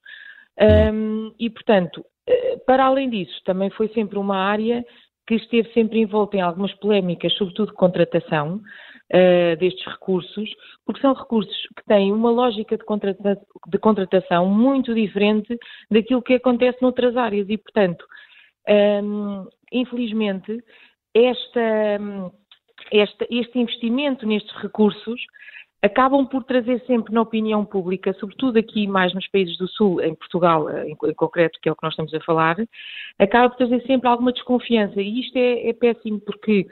Um, 0.94 1.34
e, 1.38 1.50
portanto, 1.50 2.06
para 2.66 2.86
além 2.86 3.10
disso, 3.10 3.42
também 3.44 3.70
foi 3.72 3.90
sempre 3.90 4.18
uma 4.18 4.38
área 4.38 4.86
que 5.28 5.36
esteve 5.36 5.72
sempre 5.74 6.00
envolta 6.00 6.38
em 6.38 6.42
algumas 6.42 6.74
polémicas, 6.76 7.34
sobretudo 7.34 7.72
de 7.72 7.78
contratação, 7.78 8.62
uh, 9.14 9.58
destes 9.58 9.86
recursos, 9.86 10.50
porque 10.86 11.02
são 11.02 11.14
recursos 11.14 11.56
que 11.76 11.86
têm 11.86 12.12
uma 12.12 12.32
lógica 12.32 12.78
de, 12.78 12.84
contrata 12.84 13.40
de 13.68 13.78
contratação 13.78 14.48
muito 14.48 14.94
diferente 14.94 15.58
daquilo 15.90 16.22
que 16.22 16.36
acontece 16.36 16.82
noutras 16.82 17.16
áreas 17.18 17.48
e, 17.50 17.58
portanto, 17.58 18.06
um, 18.68 18.72
ehm, 18.72 19.48
infelizmente, 19.72 20.64
esta, 21.14 22.00
esta, 22.92 23.26
este 23.30 23.60
investimento 23.60 24.28
nestes 24.28 24.56
recursos 24.58 25.22
acabam 25.86 26.26
por 26.26 26.44
trazer 26.44 26.82
sempre 26.88 27.14
na 27.14 27.22
opinião 27.22 27.64
pública, 27.64 28.12
sobretudo 28.14 28.58
aqui 28.58 28.88
mais 28.88 29.14
nos 29.14 29.28
países 29.28 29.56
do 29.58 29.68
Sul, 29.68 30.02
em 30.02 30.16
Portugal 30.16 30.68
eh, 30.70 30.88
em, 30.88 30.92
em 30.92 31.14
concreto, 31.14 31.60
que 31.62 31.70
é 31.70 31.72
o 31.72 31.76
que 31.76 31.84
nós 31.84 31.94
estamos 31.94 32.14
a 32.14 32.20
falar, 32.22 32.56
acaba 33.20 33.50
por 33.50 33.58
trazer 33.58 33.86
sempre 33.86 34.10
alguma 34.10 34.34
desconfiança. 34.34 35.00
E 35.00 35.22
isto 35.22 35.38
é, 35.38 35.70
é 35.70 35.74
péssimo 35.74 36.20
porque 36.20 36.66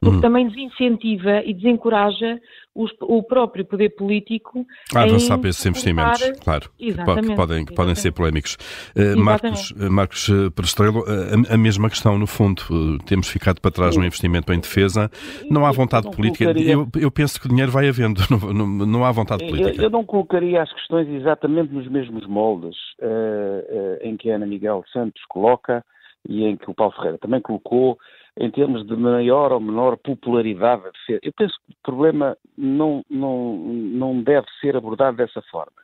porque 0.00 0.16
uhum. 0.16 0.20
também 0.22 0.48
desincentiva 0.48 1.42
e 1.44 1.52
desencoraja 1.52 2.40
os, 2.74 2.90
o 3.02 3.22
próprio 3.22 3.64
poder 3.64 3.90
político 3.90 4.66
a 4.94 5.02
avançar 5.02 5.38
para 5.38 5.50
esses 5.50 5.64
investimentos, 5.66 6.22
claro, 6.42 6.70
que 6.78 7.34
podem, 7.34 7.64
podem 7.66 7.94
ser 7.94 8.12
polémicos. 8.12 8.56
Uh, 8.96 9.18
Marcos, 9.18 9.74
eh, 9.78 9.88
Marcos 9.90 10.30
Perestrelo, 10.54 11.04
a, 11.06 11.54
a, 11.54 11.58
mesma 11.58 11.90
questão, 11.90 12.18
no 12.18 12.26
fundo, 12.26 12.62
temos 13.04 13.28
ficado 13.28 13.60
para 13.60 13.70
trás 13.70 13.96
no 13.96 14.04
investimento 14.04 14.50
em 14.52 14.60
defesa, 14.60 15.10
não 15.50 15.66
há 15.66 15.72
vontade 15.72 16.06
não 16.06 16.12
política, 16.12 16.44
eu, 16.58 16.88
eu, 16.98 17.10
penso 17.10 17.38
que 17.38 17.46
o 17.46 17.48
dinheiro 17.50 17.70
vai 17.70 17.88
havendo, 17.88 18.22
não, 18.30 18.52
não, 18.52 18.86
não 18.86 19.04
há 19.04 19.12
vontade 19.12 19.46
política. 19.46 19.76
Eu, 19.76 19.84
eu, 19.84 19.90
não 19.90 20.04
colocaria 20.04 20.62
as 20.62 20.72
questões 20.72 21.08
exatamente 21.08 21.72
nos 21.72 21.86
mesmos 21.88 22.26
moldes 22.26 22.76
uh, 23.00 23.04
uh, 23.04 23.98
em 24.00 24.16
que 24.16 24.30
a 24.30 24.36
Ana 24.36 24.46
Miguel 24.46 24.82
Santos 24.90 25.22
coloca 25.28 25.84
e 26.26 26.44
em 26.44 26.56
que 26.56 26.70
o 26.70 26.74
Paulo 26.74 26.94
Ferreira 26.94 27.18
também 27.18 27.40
colocou, 27.40 27.98
em 28.38 28.50
termos 28.50 28.86
de 28.86 28.96
maior 28.96 29.52
ou 29.52 29.60
menor 29.60 29.96
popularidade 29.98 30.82
da 30.82 30.90
defesa. 30.90 31.20
Eu 31.22 31.32
penso 31.36 31.54
que 31.66 31.72
o 31.72 31.76
problema 31.82 32.36
não, 32.56 33.04
não, 33.08 33.56
não 33.56 34.22
deve 34.22 34.46
ser 34.60 34.76
abordado 34.76 35.16
dessa 35.18 35.42
forma. 35.42 35.76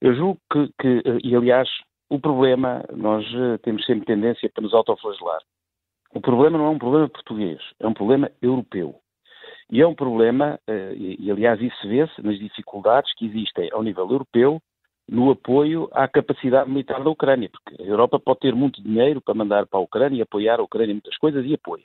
Eu 0.00 0.14
julgo 0.14 0.40
que, 0.50 0.68
que 0.80 1.02
e 1.24 1.34
aliás, 1.34 1.68
o 2.08 2.20
problema, 2.20 2.84
nós 2.94 3.24
eh, 3.34 3.58
temos 3.58 3.84
sempre 3.86 4.04
tendência 4.04 4.50
para 4.52 4.62
nos 4.62 4.74
autoflagelar. 4.74 5.40
O 6.14 6.20
problema 6.20 6.58
não 6.58 6.66
é 6.66 6.70
um 6.70 6.78
problema 6.78 7.08
português, 7.08 7.60
é 7.80 7.86
um 7.86 7.94
problema 7.94 8.30
europeu. 8.40 8.96
E 9.70 9.80
é 9.80 9.86
um 9.86 9.94
problema, 9.94 10.60
eh, 10.66 10.92
e 10.96 11.30
aliás 11.30 11.60
isso 11.60 11.88
vê-se 11.88 12.20
nas 12.22 12.38
dificuldades 12.38 13.12
que 13.14 13.26
existem 13.26 13.70
ao 13.72 13.82
nível 13.82 14.08
europeu 14.10 14.60
no 15.08 15.30
apoio 15.30 15.88
à 15.92 16.06
capacidade 16.08 16.70
militar 16.70 17.02
da 17.02 17.10
Ucrânia, 17.10 17.50
porque 17.50 17.82
a 17.82 17.86
Europa 17.86 18.18
pode 18.18 18.40
ter 18.40 18.54
muito 18.54 18.82
dinheiro 18.82 19.20
para 19.20 19.34
mandar 19.34 19.66
para 19.66 19.78
a 19.78 19.82
Ucrânia 19.82 20.18
e 20.18 20.22
apoiar 20.22 20.60
a 20.60 20.62
Ucrânia 20.62 20.92
em 20.92 20.94
muitas 20.94 21.16
coisas 21.18 21.44
e 21.44 21.54
apoia. 21.54 21.84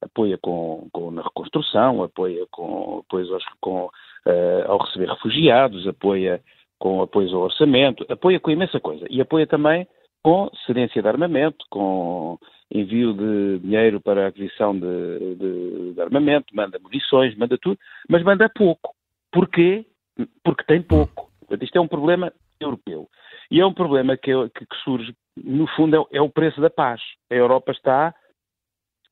Apoia 0.00 0.38
com, 0.40 0.88
com 0.92 1.10
na 1.10 1.22
reconstrução, 1.22 2.02
apoia 2.02 2.46
com, 2.50 3.02
apoios 3.04 3.32
aos, 3.32 3.44
com, 3.60 3.86
uh, 3.86 4.70
ao 4.70 4.78
receber 4.78 5.08
refugiados, 5.08 5.88
apoia 5.88 6.40
com 6.78 7.02
apoio 7.02 7.34
ao 7.34 7.42
orçamento, 7.42 8.06
apoia 8.08 8.38
com 8.38 8.50
imensa 8.50 8.78
coisa. 8.78 9.04
E 9.10 9.20
apoia 9.20 9.46
também 9.46 9.86
com 10.22 10.48
cedência 10.66 11.02
de 11.02 11.08
armamento, 11.08 11.64
com 11.70 12.38
envio 12.70 13.14
de 13.14 13.58
dinheiro 13.60 14.00
para 14.00 14.26
a 14.26 14.28
aquisição 14.28 14.78
de, 14.78 15.34
de, 15.36 15.92
de 15.94 16.00
armamento, 16.00 16.54
manda 16.54 16.78
munições, 16.78 17.36
manda 17.36 17.56
tudo, 17.58 17.78
mas 18.08 18.22
manda 18.22 18.48
pouco. 18.48 18.94
Porquê? 19.32 19.86
Porque 20.44 20.64
tem 20.64 20.82
pouco. 20.82 21.30
Portanto, 21.40 21.64
isto 21.64 21.76
é 21.76 21.80
um 21.80 21.88
problema 21.88 22.32
europeu. 22.60 23.08
E 23.50 23.60
é 23.60 23.66
um 23.66 23.72
problema 23.72 24.16
que, 24.16 24.30
que, 24.50 24.66
surge, 24.84 25.14
no 25.36 25.66
fundo, 25.68 25.96
é, 25.96 26.18
é, 26.18 26.20
o 26.20 26.30
preço 26.30 26.60
da 26.60 26.70
paz. 26.70 27.00
A 27.30 27.34
Europa 27.34 27.72
está 27.72 28.14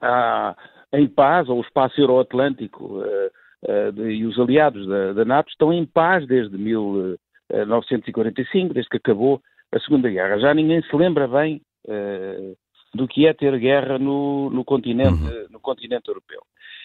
ah, 0.00 0.54
em 0.92 1.08
paz, 1.08 1.48
ou 1.48 1.58
o 1.58 1.62
espaço 1.62 2.00
euroatlântico 2.00 2.98
uh, 2.98 3.30
uh, 3.64 4.08
e 4.08 4.24
os 4.26 4.38
aliados 4.38 4.86
da, 4.86 5.14
da, 5.14 5.24
NATO 5.24 5.48
estão 5.50 5.72
em 5.72 5.86
paz 5.86 6.24
desde 6.26 6.56
1945, 6.56 8.74
desde 8.74 8.90
que 8.90 8.98
acabou 8.98 9.42
a 9.72 9.80
Segunda 9.80 10.08
Guerra. 10.08 10.38
Já 10.38 10.54
ninguém 10.54 10.80
se 10.82 10.94
lembra 10.94 11.26
bem 11.26 11.60
uh, 11.88 12.56
do 12.94 13.08
que 13.08 13.26
é 13.26 13.34
ter 13.34 13.58
guerra 13.58 13.98
no, 13.98 14.48
no, 14.50 14.64
continente, 14.64 15.20
uhum. 15.22 15.46
no 15.50 15.58
continente 15.60 16.08
europeu. 16.08 16.40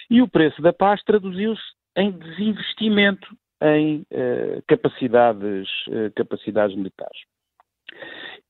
E 0.09 0.21
o 0.21 0.27
preço 0.27 0.61
da 0.61 0.73
paz 0.73 1.01
traduziu-se 1.03 1.61
em 1.95 2.11
desinvestimento 2.11 3.27
em 3.61 4.05
uh, 4.11 4.63
capacidades, 4.67 5.69
uh, 5.87 6.11
capacidades 6.15 6.75
militares. 6.75 7.21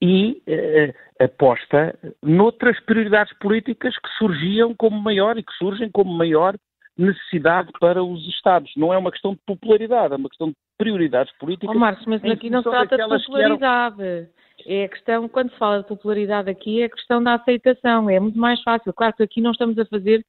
E 0.02 0.42
uh, 0.48 1.24
aposta 1.24 1.98
noutras 2.24 2.80
prioridades 2.86 3.38
políticas 3.40 3.96
que 3.98 4.10
surgiam 4.18 4.74
como 4.76 5.00
maior 5.00 5.38
e 5.38 5.44
que 5.44 5.54
surgem 5.54 5.90
como 5.92 6.12
maior 6.12 6.56
necessidade 6.98 7.72
para 7.80 8.04
os 8.04 8.28
Estados. 8.28 8.72
Não 8.76 8.94
é 8.94 8.98
uma 8.98 9.12
questão 9.12 9.34
de 9.34 9.40
popularidade, 9.46 10.14
é 10.14 10.18
uma 10.18 10.30
questão 10.30 10.50
de 10.50 10.56
prioridades 10.78 11.36
políticas. 11.38 11.76
Oh, 11.76 11.80
Marcos, 11.80 12.06
mas 12.06 12.24
aqui 12.26 12.50
não 12.50 12.62
se 12.62 12.70
trata 12.70 12.98
de 12.98 13.08
popularidade. 13.08 14.02
Eram... 14.02 14.28
É 14.66 14.86
a 14.86 14.90
questão, 14.90 15.28
quando 15.28 15.52
se 15.52 15.58
fala 15.58 15.82
de 15.82 15.88
popularidade 15.88 16.50
aqui, 16.50 16.82
é 16.82 16.86
a 16.86 16.90
questão 16.90 17.24
da 17.24 17.34
aceitação. 17.34 18.10
É 18.10 18.20
muito 18.20 18.38
mais 18.38 18.62
fácil. 18.62 18.94
Claro 18.94 19.16
que 19.16 19.24
aqui 19.24 19.42
não 19.42 19.52
estamos 19.52 19.78
a 19.80 19.86
fazer. 19.86 20.24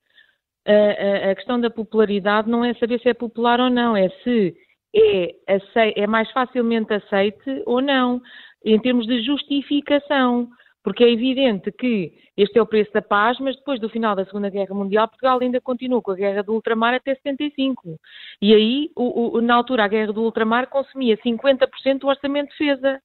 A, 0.66 1.28
a, 1.28 1.30
a 1.32 1.34
questão 1.34 1.60
da 1.60 1.68
popularidade 1.68 2.48
não 2.48 2.64
é 2.64 2.72
saber 2.74 3.00
se 3.00 3.08
é 3.08 3.14
popular 3.14 3.60
ou 3.60 3.68
não, 3.68 3.96
é 3.96 4.08
se 4.22 4.54
é, 4.94 6.02
é 6.02 6.06
mais 6.06 6.30
facilmente 6.32 6.92
aceite 6.92 7.62
ou 7.66 7.80
não, 7.80 8.20
em 8.64 8.78
termos 8.80 9.06
de 9.06 9.22
justificação. 9.22 10.48
Porque 10.82 11.04
é 11.04 11.10
evidente 11.10 11.70
que 11.70 12.12
este 12.36 12.58
é 12.58 12.62
o 12.62 12.66
preço 12.66 12.92
da 12.92 13.00
paz, 13.00 13.38
mas 13.38 13.56
depois 13.56 13.80
do 13.80 13.88
final 13.88 14.16
da 14.16 14.24
Segunda 14.24 14.50
Guerra 14.50 14.74
Mundial, 14.74 15.06
Portugal 15.06 15.38
ainda 15.40 15.60
continuou 15.60 16.02
com 16.02 16.10
a 16.10 16.16
Guerra 16.16 16.42
do 16.42 16.54
Ultramar 16.54 16.94
até 16.94 17.14
75. 17.14 17.98
E 18.40 18.52
aí, 18.52 18.90
o, 18.96 19.36
o, 19.36 19.40
na 19.40 19.54
altura, 19.54 19.84
a 19.84 19.88
Guerra 19.88 20.12
do 20.12 20.22
Ultramar 20.22 20.68
consumia 20.68 21.16
50% 21.18 21.98
do 22.00 22.08
orçamento 22.08 22.50
de 22.50 22.58
defesa, 22.58 23.00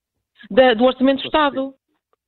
da, 0.49 0.73
do 0.73 0.85
orçamento 0.85 1.21
do 1.21 1.25
Estado. 1.25 1.73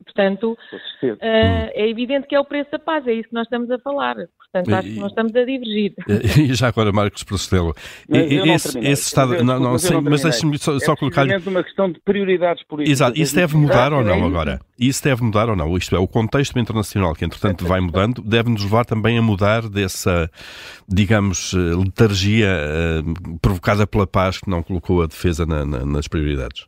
Portanto, 0.04 0.52
uh, 0.54 1.18
é 1.22 1.90
evidente 1.90 2.28
que 2.28 2.36
é 2.36 2.40
o 2.40 2.46
preço 2.46 2.72
da 2.72 2.80
paz, 2.80 3.06
é 3.08 3.14
isso 3.14 3.30
que 3.30 3.36
nós 3.36 3.46
estamos 3.48 3.72
a 3.72 3.80
falar. 3.80 4.18
Portanto, 4.52 4.74
acho 4.74 4.90
que 4.90 5.00
nós 5.00 5.12
estamos 5.12 5.36
a 5.36 5.46
divergir. 5.46 5.94
E 6.40 6.54
já 6.54 6.70
agora, 6.70 6.92
Marcos 6.92 7.24
Procedelo, 7.24 7.76
esse, 8.10 8.80
esse 8.80 9.04
Estado. 9.04 9.44
Não, 9.44 9.60
não, 9.60 9.78
sei, 9.78 10.00
mas 10.02 10.24
deixe-me 10.24 10.58
só, 10.58 10.78
só 10.80 10.94
é 10.94 10.96
colocar. 10.96 11.28
É 11.28 11.38
uma 11.38 11.64
questão 11.64 11.92
de 11.92 12.00
prioridades 12.00 12.64
políticas. 12.66 13.00
Exato, 13.00 13.20
isso 13.20 13.36
deve 13.36 13.56
mudar 13.56 13.94
ou 13.94 14.04
não 14.04 14.26
agora? 14.26 14.60
Isso 14.80 15.04
deve 15.04 15.24
mudar 15.24 15.50
ou 15.50 15.56
não? 15.56 15.78
Isto 15.78 15.96
é, 15.96 16.00
o 16.00 16.08
contexto 16.08 16.58
internacional, 16.58 17.14
que 17.14 17.24
entretanto 17.24 17.66
vai 17.66 17.80
mudando, 17.80 18.22
deve 18.22 18.50
nos 18.50 18.64
levar 18.64 18.86
também 18.86 19.18
a 19.18 19.22
mudar 19.22 19.70
dessa, 19.70 20.30
digamos, 20.88 21.54
eh, 21.54 21.76
letargia 21.76 22.48
uh, 22.48 23.40
provocada 23.40 23.86
pela 23.86 24.08
paz 24.08 24.40
que 24.40 24.50
não 24.50 24.64
colocou 24.64 25.04
a 25.04 25.08
defesa 25.08 25.46
na, 25.46 25.66
na, 25.66 25.86
nas 25.86 26.08
prioridades. 26.08 26.66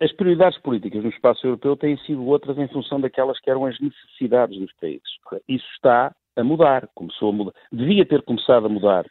As 0.00 0.12
prioridades 0.12 0.60
políticas 0.60 1.02
no 1.02 1.10
espaço 1.10 1.46
europeu 1.46 1.76
têm 1.76 1.96
sido 1.98 2.24
outras 2.26 2.56
em 2.58 2.68
função 2.68 3.00
daquelas 3.00 3.40
que 3.40 3.50
eram 3.50 3.64
as 3.64 3.76
necessidades 3.80 4.58
dos 4.58 4.72
países. 4.80 5.02
Isso 5.48 5.66
está 5.74 6.14
a 6.36 6.44
mudar, 6.44 6.88
começou 6.94 7.30
a 7.30 7.32
mudar. 7.32 7.52
Devia 7.70 8.04
ter 8.06 8.22
começado 8.22 8.66
a 8.66 8.68
mudar 8.68 9.06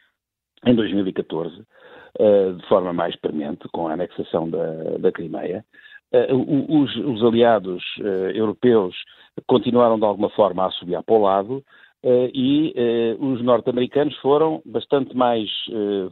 em 0.66 0.74
2014, 0.74 1.62
eh, 2.18 2.52
de 2.52 2.66
forma 2.68 2.92
mais 2.92 3.16
premente, 3.16 3.68
com 3.72 3.88
a 3.88 3.94
anexação 3.94 4.48
da, 4.48 4.98
da 4.98 5.12
Crimeia. 5.12 5.64
Eh, 6.12 6.28
os, 6.32 6.94
os, 6.96 7.24
aliados 7.24 7.82
eh, 8.00 8.32
europeus 8.34 8.94
continuaram 9.46 9.98
de 9.98 10.04
alguma 10.04 10.30
forma 10.30 10.66
a 10.66 10.70
subir 10.70 11.02
para 11.02 11.14
o 11.14 11.22
lado 11.22 11.64
e 12.34 12.74
os 13.20 13.40
norte-americanos 13.44 14.16
foram 14.16 14.60
bastante 14.66 15.16
mais 15.16 15.48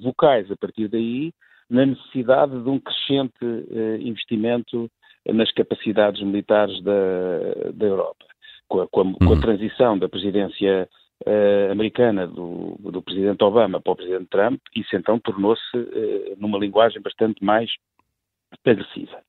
vocais 0.00 0.48
a 0.48 0.56
partir 0.56 0.86
daí 0.86 1.32
na 1.68 1.84
necessidade 1.84 2.62
de 2.62 2.70
um 2.70 2.78
crescente 2.78 3.44
investimento 4.00 4.88
nas 5.26 5.50
capacidades 5.50 6.22
militares 6.22 6.80
da, 6.84 7.72
da 7.74 7.86
Europa. 7.86 8.24
Com 8.68 8.82
a, 8.82 8.86
com, 8.86 9.00
a, 9.00 9.04
com 9.14 9.24
a, 9.24 9.28
uhum. 9.30 9.40
transição 9.40 9.98
da 9.98 10.08
presidência 10.08 10.88
uh, 11.26 11.72
americana 11.72 12.26
do, 12.26 12.76
do, 12.78 13.02
presidente 13.02 13.42
Obama 13.42 13.80
para 13.80 13.92
o 13.92 13.96
presidente 13.96 14.28
Trump, 14.30 14.60
isso 14.74 14.94
então 14.96 15.18
tornou-se 15.18 15.76
uh, 15.76 16.36
numa 16.38 16.58
linguagem 16.58 17.00
bastante 17.00 17.44
mais 17.44 17.70
agressiva. 18.64 19.22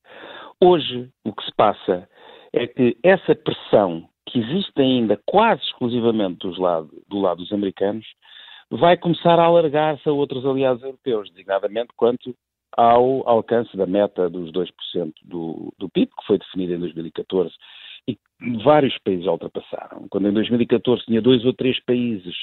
Hoje, 0.60 1.08
o 1.24 1.32
que 1.32 1.44
se 1.44 1.52
passa 1.56 2.08
é 2.52 2.66
que 2.66 2.96
essa 3.02 3.34
pressão 3.34 4.08
que 4.26 4.38
existe 4.38 4.80
ainda 4.80 5.20
quase 5.26 5.62
exclusivamente 5.62 6.46
lado, 6.58 6.90
do 7.08 7.20
lado 7.20 7.38
dos 7.38 7.52
americanos 7.52 8.06
vai 8.70 8.96
começar 8.96 9.38
a 9.38 9.44
alargar-se 9.44 10.08
a 10.08 10.12
outros 10.12 10.46
aliados 10.46 10.82
europeus, 10.82 11.28
designadamente 11.30 11.90
quanto 11.96 12.34
ao 12.74 13.28
alcance 13.28 13.76
da 13.76 13.86
meta 13.86 14.30
dos 14.30 14.50
2% 14.50 15.12
do, 15.24 15.72
do 15.78 15.90
PIB, 15.90 16.10
que 16.18 16.26
foi 16.26 16.38
definida 16.38 16.74
em 16.74 16.80
2014 16.80 17.52
e 18.08 18.16
vários 18.62 18.96
países 18.98 19.24
já 19.24 19.32
ultrapassaram. 19.32 20.06
Quando 20.10 20.28
em 20.28 20.32
2014 20.32 21.04
tinha 21.04 21.22
dois 21.22 21.44
ou 21.44 21.52
três 21.52 21.82
países 21.84 22.34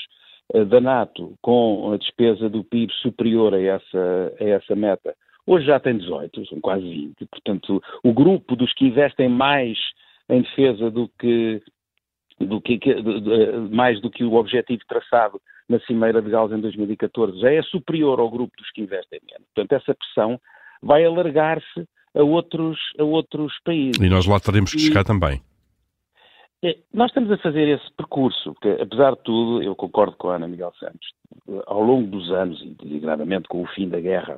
uh, 0.54 0.66
da 0.66 0.80
NATO 0.80 1.36
com 1.42 1.92
a 1.94 1.98
despesa 1.98 2.50
do 2.50 2.64
PIB 2.64 2.92
superior 3.02 3.54
a 3.54 3.62
essa, 3.62 4.34
a 4.40 4.44
essa 4.44 4.76
meta, 4.76 5.16
hoje 5.46 5.66
já 5.66 5.80
tem 5.80 5.98
18, 5.98 6.48
são 6.48 6.62
quase 6.62 6.84
20. 6.84 7.26
Portanto, 7.26 7.84
o 8.04 8.14
grupo 8.14 8.56
dos 8.56 8.74
que 8.74 8.86
investem 8.86 9.30
mais 9.30 9.78
em 10.30 10.42
defesa 10.42 10.92
do 10.92 11.10
que, 11.20 11.62
do 12.40 12.62
que 12.62 12.80
mais 13.72 14.00
do 14.02 14.10
que 14.10 14.24
o 14.24 14.36
objetivo 14.36 14.82
traçado 14.88 15.42
na 15.68 15.80
Cimeira 15.82 16.22
de 16.22 16.30
Gales 16.30 16.52
em 16.52 16.62
2014 16.62 17.40
já 17.40 17.52
é 17.52 17.62
superior 17.64 18.20
ao 18.20 18.30
grupo 18.30 18.54
dos 18.58 18.72
que 18.72 18.82
investem 18.82 19.20
menos. 19.30 19.48
Portanto, 19.54 19.82
essa 19.82 19.96
pressão 19.96 20.40
vai 20.82 21.04
alargar-se 21.04 21.86
a 22.16 22.24
outros, 22.24 22.80
a 22.98 23.04
outros 23.04 23.54
países. 23.64 24.02
E 24.02 24.10
nós 24.10 24.26
lá 24.26 24.40
teremos 24.40 24.72
que 24.72 24.80
chegar 24.80 25.04
também. 25.04 25.42
É, 26.64 26.78
nós 26.94 27.10
estamos 27.10 27.32
a 27.32 27.38
fazer 27.38 27.68
esse 27.70 27.90
percurso, 27.96 28.54
porque 28.54 28.82
apesar 28.82 29.16
de 29.16 29.24
tudo, 29.24 29.64
eu 29.64 29.76
concordo 29.76 30.16
com 30.18 30.30
a 30.30 30.36
Ana 30.36 30.48
Miguel 30.48 30.74
Santos, 30.78 31.08
ao 31.68 31.82
longo 31.82 32.08
dos 32.08 32.30
anos, 32.32 32.62
e 32.62 32.76
designadamente 32.84 33.48
com 33.48 33.62
o 33.62 33.68
fim 33.68 33.88
da 33.88 34.00
guerra, 34.00 34.38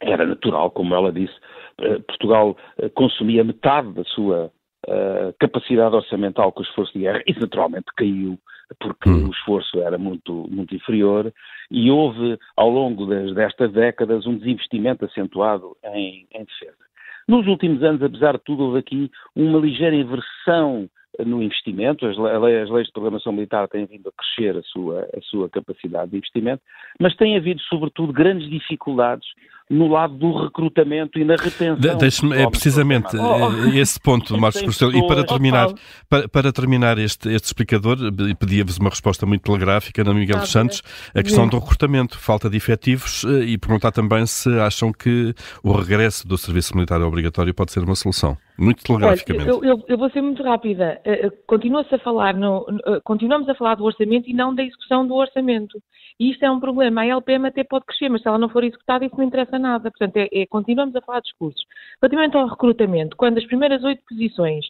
era 0.00 0.26
natural, 0.26 0.70
como 0.70 0.94
ela 0.94 1.12
disse, 1.12 1.34
eh, 1.78 1.98
Portugal 2.00 2.56
eh, 2.78 2.88
consumia 2.88 3.44
metade 3.44 3.92
da 3.92 4.02
sua 4.04 4.50
uh, 4.86 5.34
capacidade 5.38 5.94
orçamental 5.94 6.50
com 6.52 6.60
o 6.60 6.64
esforço 6.64 6.92
de 6.92 7.00
guerra, 7.00 7.22
isso 7.26 7.40
naturalmente 7.40 7.86
caiu, 7.96 8.38
porque 8.80 9.08
hum. 9.08 9.28
o 9.28 9.30
esforço 9.30 9.78
era 9.80 9.98
muito, 9.98 10.48
muito 10.50 10.74
inferior, 10.74 11.32
e 11.70 11.90
houve, 11.90 12.38
ao 12.56 12.70
longo 12.70 13.06
das, 13.06 13.34
destas 13.34 13.72
décadas, 13.72 14.26
um 14.26 14.38
desinvestimento 14.38 15.04
acentuado 15.04 15.76
em, 15.84 16.26
em 16.32 16.44
defesa. 16.44 16.82
Nos 17.28 17.46
últimos 17.46 17.82
anos, 17.84 18.02
apesar 18.02 18.32
de 18.38 18.44
tudo, 18.44 18.64
houve 18.64 18.78
aqui 18.80 19.10
uma 19.36 19.58
ligeira 19.58 19.94
inversão 19.94 20.88
no 21.24 21.42
investimento. 21.42 22.06
As, 22.06 22.18
as, 22.18 22.70
leis 22.70 22.86
de 22.86 22.92
programação 22.92 23.32
militar 23.32 23.68
têm 23.68 23.86
vindo 23.86 24.08
a 24.08 24.12
crescer 24.12 24.56
a 24.56 24.62
sua, 24.62 25.08
a 25.16 25.20
sua 25.22 25.48
capacidade 25.48 26.10
de 26.10 26.16
investimento, 26.16 26.62
mas 27.00 27.16
tem 27.16 27.36
havido, 27.36 27.60
sobretudo, 27.62 28.12
grandes 28.12 28.48
dificuldades 28.48 29.26
no 29.72 29.88
lado 29.88 30.14
do 30.14 30.44
recrutamento 30.44 31.18
e 31.18 31.24
na 31.24 31.34
retenção. 31.34 31.76
De, 31.76 31.94
Deixe-me, 31.96 32.36
é 32.36 32.48
precisamente 32.48 33.16
oh, 33.16 33.68
esse 33.74 33.98
ponto, 33.98 34.38
Marcos 34.38 34.60
Porcelo. 34.62 34.94
E 34.94 35.06
para 35.06 35.24
terminar, 35.24 35.68
para, 36.08 36.28
para, 36.28 36.52
terminar 36.52 36.98
este, 36.98 37.30
este 37.30 37.46
explicador, 37.46 37.96
pedia-vos 38.38 38.76
uma 38.76 38.90
resposta 38.90 39.24
muito 39.24 39.42
telegráfica 39.42 40.04
na 40.04 40.12
Miguel 40.12 40.40
dos 40.40 40.50
Santos, 40.50 40.82
a 41.14 41.22
questão 41.22 41.48
do 41.48 41.58
recrutamento, 41.58 42.18
falta 42.18 42.50
de 42.50 42.56
efetivos 42.56 43.24
eh, 43.24 43.44
e 43.44 43.58
perguntar 43.58 43.92
também 43.92 44.26
se 44.26 44.50
acham 44.60 44.92
que 44.92 45.34
o 45.62 45.72
regresso 45.72 46.28
do 46.28 46.36
serviço 46.36 46.74
militar 46.74 47.00
obrigatório 47.00 47.54
pode 47.54 47.72
ser 47.72 47.80
uma 47.80 47.94
solução. 47.94 48.36
Muito 48.58 48.84
telegraficamente. 48.84 49.50
Olha, 49.50 49.66
eu, 49.66 49.78
eu, 49.78 49.84
eu, 49.88 49.98
vou 49.98 50.10
ser 50.10 50.20
muito 50.20 50.42
rápida. 50.42 51.00
Uh, 51.06 51.32
Continua-se 51.46 51.94
a 51.94 51.98
falar, 51.98 52.34
no, 52.34 52.58
uh, 52.58 53.00
continuamos 53.02 53.48
a 53.48 53.54
falar 53.54 53.76
do 53.76 53.84
orçamento 53.84 54.28
e 54.28 54.34
não 54.34 54.54
da 54.54 54.62
execução 54.62 55.06
do 55.06 55.14
orçamento. 55.14 55.82
E 56.22 56.30
isto 56.30 56.44
é 56.44 56.50
um 56.52 56.60
problema. 56.60 57.00
A 57.00 57.06
LPM 57.06 57.48
até 57.48 57.64
pode 57.64 57.84
crescer, 57.84 58.08
mas 58.08 58.22
se 58.22 58.28
ela 58.28 58.38
não 58.38 58.48
for 58.48 58.62
executada, 58.62 59.04
isso 59.04 59.16
não 59.18 59.24
interessa 59.24 59.58
nada. 59.58 59.90
Portanto, 59.90 60.18
é, 60.18 60.28
é, 60.32 60.46
continuamos 60.46 60.94
a 60.94 61.00
falar 61.00 61.18
de 61.18 61.24
discursos. 61.24 61.60
Relativamente 62.00 62.36
ao 62.36 62.46
recrutamento, 62.46 63.16
quando 63.16 63.38
as 63.38 63.44
primeiras 63.44 63.82
oito 63.82 64.04
posições 64.08 64.64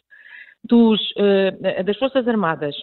dos, 0.63 0.99
uh, 1.11 1.83
das 1.83 1.95
Forças 1.97 2.27
Armadas 2.27 2.75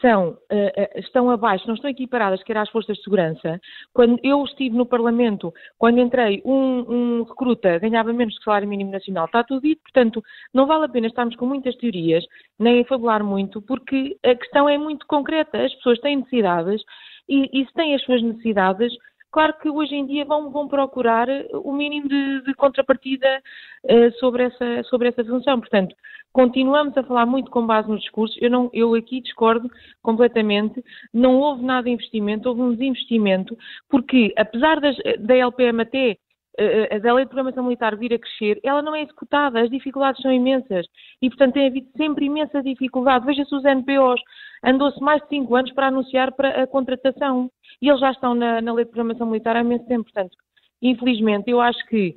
são, 0.00 0.34
uh, 0.34 0.98
estão 1.00 1.28
abaixo, 1.32 1.66
não 1.66 1.74
estão 1.74 1.90
equiparadas 1.90 2.44
quer 2.44 2.56
às 2.58 2.70
forças 2.70 2.96
de 2.96 3.02
segurança. 3.02 3.60
Quando 3.92 4.20
eu 4.22 4.44
estive 4.44 4.76
no 4.76 4.86
Parlamento, 4.86 5.52
quando 5.76 5.98
entrei, 5.98 6.40
um, 6.44 6.84
um 6.88 7.22
recruta 7.24 7.76
ganhava 7.80 8.12
menos 8.12 8.36
que 8.36 8.42
o 8.42 8.44
salário 8.44 8.68
mínimo 8.68 8.92
nacional. 8.92 9.24
Está 9.24 9.42
tudo 9.42 9.62
dito, 9.62 9.82
portanto, 9.82 10.22
não 10.54 10.68
vale 10.68 10.84
a 10.84 10.88
pena 10.88 11.08
estarmos 11.08 11.34
com 11.34 11.44
muitas 11.46 11.74
teorias, 11.74 12.24
nem 12.56 12.84
fabular 12.84 13.24
muito, 13.24 13.60
porque 13.62 14.16
a 14.24 14.36
questão 14.36 14.68
é 14.68 14.78
muito 14.78 15.04
concreta. 15.08 15.60
As 15.60 15.74
pessoas 15.74 15.98
têm 15.98 16.18
necessidades 16.18 16.80
e, 17.28 17.66
se 17.66 17.72
têm 17.74 17.94
as 17.94 18.02
suas 18.02 18.22
necessidades, 18.22 18.92
Claro 19.36 19.52
que 19.60 19.68
hoje 19.68 19.94
em 19.94 20.06
dia 20.06 20.24
vão, 20.24 20.50
vão 20.50 20.66
procurar 20.66 21.28
o 21.52 21.70
mínimo 21.70 22.08
de, 22.08 22.40
de 22.40 22.54
contrapartida 22.54 23.42
uh, 23.84 24.10
sobre, 24.18 24.44
essa, 24.44 24.82
sobre 24.84 25.08
essa 25.08 25.22
função. 25.22 25.60
Portanto, 25.60 25.94
continuamos 26.32 26.96
a 26.96 27.02
falar 27.02 27.26
muito 27.26 27.50
com 27.50 27.66
base 27.66 27.86
nos 27.86 28.00
discursos. 28.00 28.34
Eu, 28.40 28.50
não, 28.50 28.70
eu 28.72 28.94
aqui 28.94 29.20
discordo 29.20 29.68
completamente. 30.02 30.82
Não 31.12 31.36
houve 31.38 31.62
nada 31.62 31.82
de 31.82 31.90
investimento, 31.90 32.48
houve 32.48 32.62
um 32.62 32.72
desinvestimento, 32.72 33.58
porque 33.90 34.32
apesar 34.38 34.80
das, 34.80 34.96
da 35.18 35.36
LPM 35.36 35.82
até 35.82 36.16
uh, 36.60 37.00
da 37.00 37.14
lei 37.14 37.24
de 37.24 37.30
programação 37.30 37.64
militar 37.64 37.96
vir 37.96 38.14
a 38.14 38.18
crescer, 38.18 38.60
ela 38.62 38.82
não 38.82 38.94
é 38.94 39.02
executada, 39.02 39.60
as 39.60 39.70
dificuldades 39.70 40.20
são 40.22 40.32
imensas 40.32 40.86
e, 41.20 41.28
portanto, 41.28 41.54
tem 41.54 41.66
havido 41.66 41.88
sempre 41.96 42.26
imensa 42.26 42.62
dificuldade. 42.62 43.26
Veja-se 43.26 43.54
os 43.54 43.64
NPOs, 43.64 44.20
andou-se 44.64 45.00
mais 45.00 45.22
de 45.22 45.28
cinco 45.28 45.54
anos 45.54 45.72
para 45.72 45.88
anunciar 45.88 46.32
para 46.32 46.62
a 46.62 46.66
contratação 46.66 47.50
e 47.80 47.88
eles 47.88 48.00
já 48.00 48.10
estão 48.10 48.34
na, 48.34 48.60
na 48.60 48.72
lei 48.72 48.84
de 48.84 48.90
programação 48.90 49.26
militar 49.26 49.56
há 49.56 49.60
imenso 49.60 49.86
tempo. 49.86 50.04
Portanto, 50.04 50.36
infelizmente, 50.82 51.50
eu 51.50 51.60
acho 51.60 51.84
que 51.86 52.16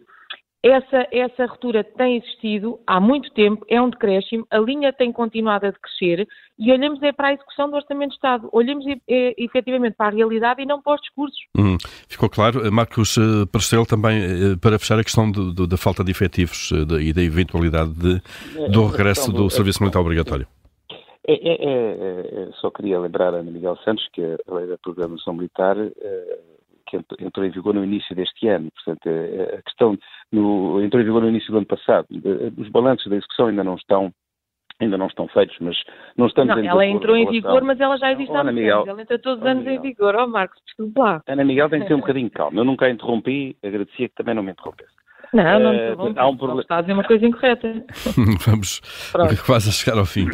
essa, 0.61 1.07
essa 1.11 1.45
ruptura 1.45 1.83
tem 1.83 2.17
existido 2.17 2.79
há 2.85 2.99
muito 2.99 3.31
tempo, 3.31 3.65
é 3.69 3.81
um 3.81 3.89
decréscimo, 3.89 4.45
a 4.51 4.57
linha 4.57 4.91
tem 4.91 5.11
continuado 5.11 5.65
a 5.65 5.71
crescer 5.71 6.27
e 6.57 6.71
olhamos 6.71 7.01
é 7.01 7.13
para 7.13 7.29
a 7.29 7.33
execução 7.33 7.69
do 7.69 7.77
Orçamento 7.77 8.09
de 8.09 8.15
Estado, 8.15 8.49
olhamos 8.51 8.85
é, 8.85 9.33
efetivamente 9.37 9.95
para 9.95 10.07
a 10.07 10.15
realidade 10.15 10.61
e 10.61 10.65
não 10.65 10.81
para 10.81 10.95
os 10.95 11.01
discursos. 11.01 11.39
Hum, 11.57 11.77
ficou 12.09 12.29
claro. 12.29 12.69
Marcos 12.71 13.15
uh, 13.15 13.47
Parcelo, 13.47 13.85
também 13.85 14.19
uh, 14.19 14.57
para 14.59 14.77
fechar 14.77 14.99
a 14.99 15.03
questão 15.03 15.31
do, 15.31 15.53
do, 15.53 15.65
da 15.65 15.77
falta 15.77 16.03
de 16.03 16.11
efetivos 16.11 16.71
de, 16.87 16.99
e 17.01 17.13
da 17.13 17.23
eventualidade 17.23 17.93
de, 17.93 18.21
do 18.69 18.85
regresso 18.87 19.31
do, 19.31 19.43
do 19.43 19.49
Serviço 19.49 19.81
Militar 19.81 20.01
Obrigatório. 20.01 20.45
É, 21.25 21.33
é, 21.33 21.53
é, 21.53 22.43
é, 22.43 22.49
só 22.59 22.69
queria 22.71 22.99
lembrar 22.99 23.33
a 23.33 23.37
Ana 23.37 23.51
Miguel 23.51 23.77
Santos 23.85 24.05
que 24.11 24.21
a 24.21 24.55
lei 24.55 24.67
da 24.67 24.77
programação 24.77 25.33
militar 25.33 25.77
que 26.89 26.97
entrou 27.23 27.45
em 27.45 27.51
vigor 27.51 27.73
no 27.73 27.83
início 27.83 28.15
deste 28.15 28.47
ano. 28.47 28.69
Portanto, 28.71 29.09
a 29.57 29.61
questão 29.61 29.97
no, 30.31 30.81
entrou 30.83 31.01
em 31.01 31.05
vigor 31.05 31.21
no 31.21 31.29
início 31.29 31.51
do 31.51 31.57
ano 31.57 31.67
passado. 31.67 32.07
Os 32.57 32.69
balanços 32.69 33.07
da 33.09 33.15
execução 33.15 33.47
ainda 33.47 33.63
não 33.63 33.75
estão 33.75 34.11
ainda 34.81 34.97
não 34.97 35.07
estão 35.07 35.27
feitos, 35.27 35.57
mas 35.59 35.75
não 36.17 36.27
estamos 36.27 36.55
não, 36.55 36.63
ela 36.63 36.85
entrou 36.85 37.15
em 37.15 37.29
vigor, 37.29 37.61
mas 37.63 37.79
ela 37.79 37.97
já 37.97 38.13
existe 38.13 38.33
há 38.33 38.43
muito 38.43 38.55
tempo. 38.55 38.89
Ela 38.89 39.01
entra 39.01 39.19
todos 39.19 39.41
os 39.41 39.45
anos 39.45 39.65
Miguel. 39.65 39.79
em 39.79 39.81
vigor. 39.81 40.15
Ó 40.15 40.23
oh, 40.23 40.27
Marcos, 40.27 40.61
desculpe 40.65 40.97
lá. 40.97 41.21
Ana 41.27 41.43
Miguel 41.43 41.69
tem 41.69 41.81
que 41.81 41.87
ter 41.87 41.95
um 41.95 41.99
bocadinho 41.99 42.27
de 42.27 42.33
calma. 42.33 42.59
Eu 42.59 42.63
nunca 42.63 42.85
a 42.85 42.89
interrompi, 42.89 43.57
agradecia 43.61 44.07
que 44.07 44.15
também 44.15 44.33
não 44.33 44.43
me 44.43 44.51
interrompesse. 44.51 44.91
Não, 45.33 45.59
não, 45.59 45.73
uh, 45.73 46.13
há 46.15 46.27
um 46.27 46.37
problema. 46.37 46.61
Está 46.61 46.77
a 46.77 46.81
dizer 46.81 46.93
uma 46.93 47.03
coisa 47.03 47.25
incorreta. 47.25 47.67
Vamos 48.47 48.79
Pronto. 49.11 49.45
quase 49.45 49.69
a 49.69 49.71
chegar 49.71 49.97
ao 49.97 50.05
fim. 50.05 50.27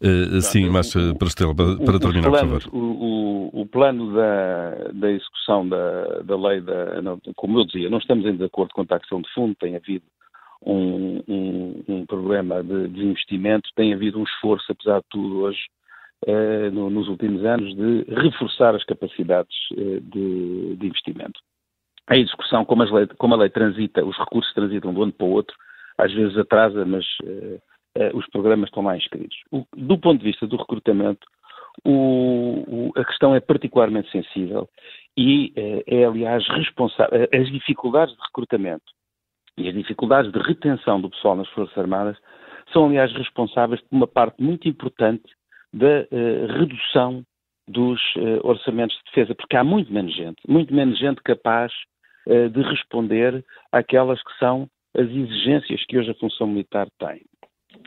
Uh, 0.00 0.40
sim, 0.40 0.68
mas 0.70 0.94
uh, 0.94 1.16
para, 1.18 1.26
Estela, 1.26 1.54
para, 1.54 1.76
para 1.76 1.98
terminar, 1.98 2.30
planos, 2.30 2.64
por 2.64 2.70
favor. 2.70 2.84
O, 2.84 3.50
o, 3.56 3.62
o, 3.62 3.66
plano 3.66 4.14
da, 4.14 4.92
da 4.92 5.10
execução 5.10 5.68
da, 5.68 6.20
da 6.22 6.36
lei, 6.36 6.60
da, 6.60 7.02
não, 7.02 7.20
como 7.34 7.58
eu 7.58 7.64
dizia, 7.64 7.90
não 7.90 7.98
estamos 7.98 8.24
ainda 8.24 8.38
de 8.38 8.44
acordo 8.44 8.72
com 8.72 8.82
a 8.82 8.86
taxação 8.86 9.20
de 9.20 9.32
fundo, 9.34 9.56
tem 9.56 9.74
havido 9.74 10.04
um, 10.64 11.20
um, 11.26 11.84
um 11.88 12.06
problema 12.06 12.62
de 12.62 12.86
desinvestimento, 12.88 13.70
tem 13.74 13.92
havido 13.92 14.20
um 14.20 14.24
esforço, 14.24 14.70
apesar 14.70 15.00
de 15.00 15.06
tudo, 15.10 15.40
hoje, 15.40 15.66
uh, 16.28 16.70
no, 16.72 16.90
nos 16.90 17.08
últimos 17.08 17.44
anos, 17.44 17.74
de 17.74 18.04
reforçar 18.14 18.76
as 18.76 18.84
capacidades 18.84 19.56
de, 19.74 20.76
de, 20.76 20.86
investimento. 20.86 21.40
A 22.06 22.16
execução, 22.16 22.64
como, 22.64 22.84
lei, 22.84 23.08
como, 23.18 23.34
a 23.34 23.38
lei 23.38 23.50
transita, 23.50 24.04
os 24.04 24.16
recursos 24.16 24.54
transitam 24.54 24.92
de 24.92 25.00
um 25.00 25.02
ano 25.02 25.12
para 25.12 25.26
o 25.26 25.30
outro, 25.30 25.56
às 25.98 26.12
vezes 26.12 26.38
atrasa, 26.38 26.84
mas 26.84 27.04
uh, 27.24 27.60
os 28.14 28.26
programas 28.28 28.68
estão 28.68 28.82
lá 28.82 28.96
inscritos. 28.96 29.36
O, 29.50 29.64
do 29.76 29.98
ponto 29.98 30.18
de 30.18 30.24
vista 30.24 30.46
do 30.46 30.56
recrutamento, 30.56 31.26
o, 31.84 32.64
o, 32.66 32.92
a 32.96 33.04
questão 33.04 33.34
é 33.34 33.40
particularmente 33.40 34.10
sensível 34.10 34.68
e 35.16 35.52
uh, 35.56 35.82
é, 35.86 36.04
aliás, 36.04 36.46
responsável. 36.48 37.28
As 37.32 37.50
dificuldades 37.50 38.14
de 38.14 38.22
recrutamento 38.22 38.84
e 39.56 39.68
as 39.68 39.74
dificuldades 39.74 40.30
de 40.32 40.38
retenção 40.38 41.00
do 41.00 41.10
pessoal 41.10 41.36
nas 41.36 41.48
Forças 41.48 41.76
Armadas 41.76 42.16
são, 42.72 42.86
aliás, 42.86 43.12
responsáveis 43.12 43.80
por 43.80 43.96
uma 43.96 44.06
parte 44.06 44.42
muito 44.42 44.68
importante 44.68 45.24
da 45.72 46.00
uh, 46.00 46.58
redução 46.58 47.24
dos 47.66 48.00
uh, 48.16 48.40
orçamentos 48.44 48.96
de 48.96 49.04
defesa, 49.04 49.34
porque 49.34 49.56
há 49.56 49.64
muito 49.64 49.92
menos 49.92 50.14
gente, 50.14 50.40
muito 50.48 50.72
menos 50.72 50.98
gente 50.98 51.20
capaz 51.22 51.72
uh, 52.26 52.48
de 52.48 52.62
responder 52.62 53.44
àquelas 53.70 54.22
que 54.22 54.38
são 54.38 54.68
as 54.96 55.06
exigências 55.06 55.84
que 55.86 55.98
hoje 55.98 56.10
a 56.10 56.14
função 56.14 56.46
militar 56.46 56.88
tem. 56.98 57.22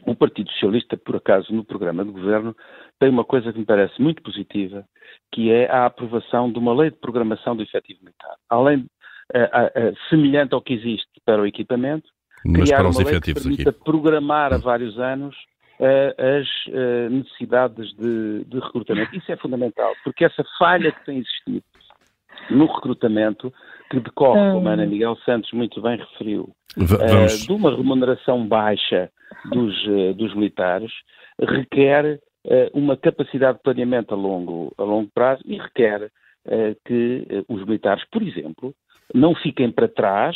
O 0.06 0.16
Partido 0.16 0.50
Socialista, 0.52 0.98
por 0.98 1.16
acaso, 1.16 1.54
no 1.54 1.64
programa 1.64 2.04
de 2.04 2.12
governo, 2.12 2.56
tem 3.00 3.10
uma 3.10 3.24
coisa 3.24 3.52
que 3.52 3.60
me 3.60 3.66
parece 3.66 4.00
muito 4.02 4.22
positiva, 4.22 4.86
que 5.32 5.52
é 5.52 5.70
a 5.70 5.86
aprovação 5.86 6.52
de 6.52 6.60
uma 6.60 6.74
lei 6.74 6.92
de 6.92 6.98
programação 6.98 7.56
do 7.56 7.64
efetivo 7.64 8.00
militar. 8.02 8.36
Além, 8.50 8.80
uh, 8.80 9.96
semelhante 10.10 10.54
ao 10.54 10.62
que 10.62 10.74
existe 10.74 11.10
para 11.26 11.42
o 11.42 11.46
equipamento, 11.46 12.10
Mas 12.46 12.64
criar 12.64 12.78
para 12.78 12.90
uma 12.90 13.04
lei 13.04 13.22
que 13.22 13.34
permita 13.34 13.70
aqui. 13.70 13.84
programar 13.84 14.54
a 14.54 14.58
vários 14.58 15.00
anos 15.00 15.36
uh, 15.80 16.40
as 16.40 17.12
necessidades 17.12 17.94
de, 17.96 18.44
de 18.46 18.60
recrutamento. 18.60 19.16
Isso 19.16 19.32
é 19.32 19.38
fundamental, 19.38 19.94
porque 20.04 20.26
essa 20.26 20.44
falha 20.58 20.92
que 20.92 21.06
tem 21.06 21.18
existido 21.18 21.64
no 22.52 22.66
recrutamento, 22.66 23.52
que 23.90 24.00
decorre, 24.00 24.52
como 24.54 24.68
a 24.68 24.74
Ana 24.74 24.86
Miguel 24.86 25.18
Santos 25.26 25.52
muito 25.52 25.82
bem 25.82 25.98
referiu, 25.98 26.50
uh, 26.78 27.46
de 27.46 27.52
uma 27.52 27.76
remuneração 27.76 28.46
baixa 28.48 29.10
dos, 29.46 29.86
uh, 29.88 30.14
dos 30.14 30.34
militares, 30.36 30.92
requer 31.40 32.20
uh, 32.46 32.80
uma 32.80 32.96
capacidade 32.96 33.58
de 33.58 33.64
planeamento 33.64 34.14
a 34.14 34.18
longo, 34.18 34.74
a 34.78 34.84
longo 34.84 35.10
prazo 35.14 35.42
e 35.46 35.58
requer 35.58 36.10
que 36.86 37.46
os 37.48 37.64
militares, 37.66 38.04
por 38.12 38.24
exemplo, 38.24 38.74
não 39.14 39.36
fiquem 39.36 39.72
para 39.72 39.88
trás 39.88 40.36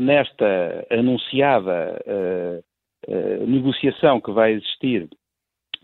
nesta 0.00 0.86
anunciada 0.88 2.00
negociação 3.44 4.20
que 4.20 4.30
vai 4.30 4.52
existir 4.52 5.08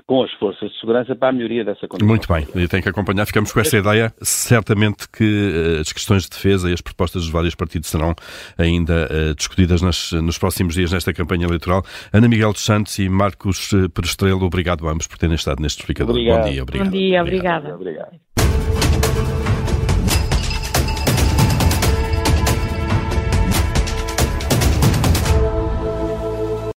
com 0.07 0.23
as 0.23 0.33
forças 0.35 0.71
de 0.71 0.79
segurança 0.79 1.17
para 1.17 1.31
a 1.31 1.33
melhoria 1.33 1.65
dessa 1.65 1.89
condição. 1.89 2.07
Muito 2.07 2.33
bem, 2.33 2.47
e 2.55 2.69
tem 2.69 2.81
que 2.81 2.89
acompanhar. 2.89 3.27
Ficamos 3.27 3.53
com 3.53 3.61
essa 3.61 3.77
ideia. 3.77 4.13
Certamente 4.23 5.09
que 5.09 5.25
uh, 5.25 5.81
as 5.81 5.93
questões 5.93 6.25
de 6.25 6.31
defesa 6.31 6.71
e 6.71 6.73
as 6.73 6.81
propostas 6.81 7.23
dos 7.23 7.31
vários 7.31 7.55
partidos 7.55 7.89
serão 7.89 8.15
ainda 8.57 9.09
uh, 9.11 9.35
discutidas 9.35 9.83
nas, 9.83 10.13
nos 10.13 10.39
próximos 10.39 10.75
dias 10.75 10.93
nesta 10.93 11.13
campanha 11.13 11.47
eleitoral. 11.47 11.83
Ana 12.13 12.29
Miguel 12.29 12.53
dos 12.53 12.65
Santos 12.65 12.99
e 12.99 13.09
Marcos 13.09 13.73
eh, 13.73 13.89
Perestrelo, 13.89 14.45
obrigado 14.45 14.87
a 14.89 14.93
ambos 14.93 15.07
por 15.07 15.19
terem 15.19 15.35
estado 15.35 15.61
neste 15.61 15.81
explicador. 15.81 16.15
Obrigado. 16.15 16.45
Bom 16.45 16.51
dia, 16.51 16.63
obrigado. 16.63 16.87
Bom 16.87 16.97
dia, 16.97 17.23
obrigada. 17.23 17.75
obrigado. 17.75 18.26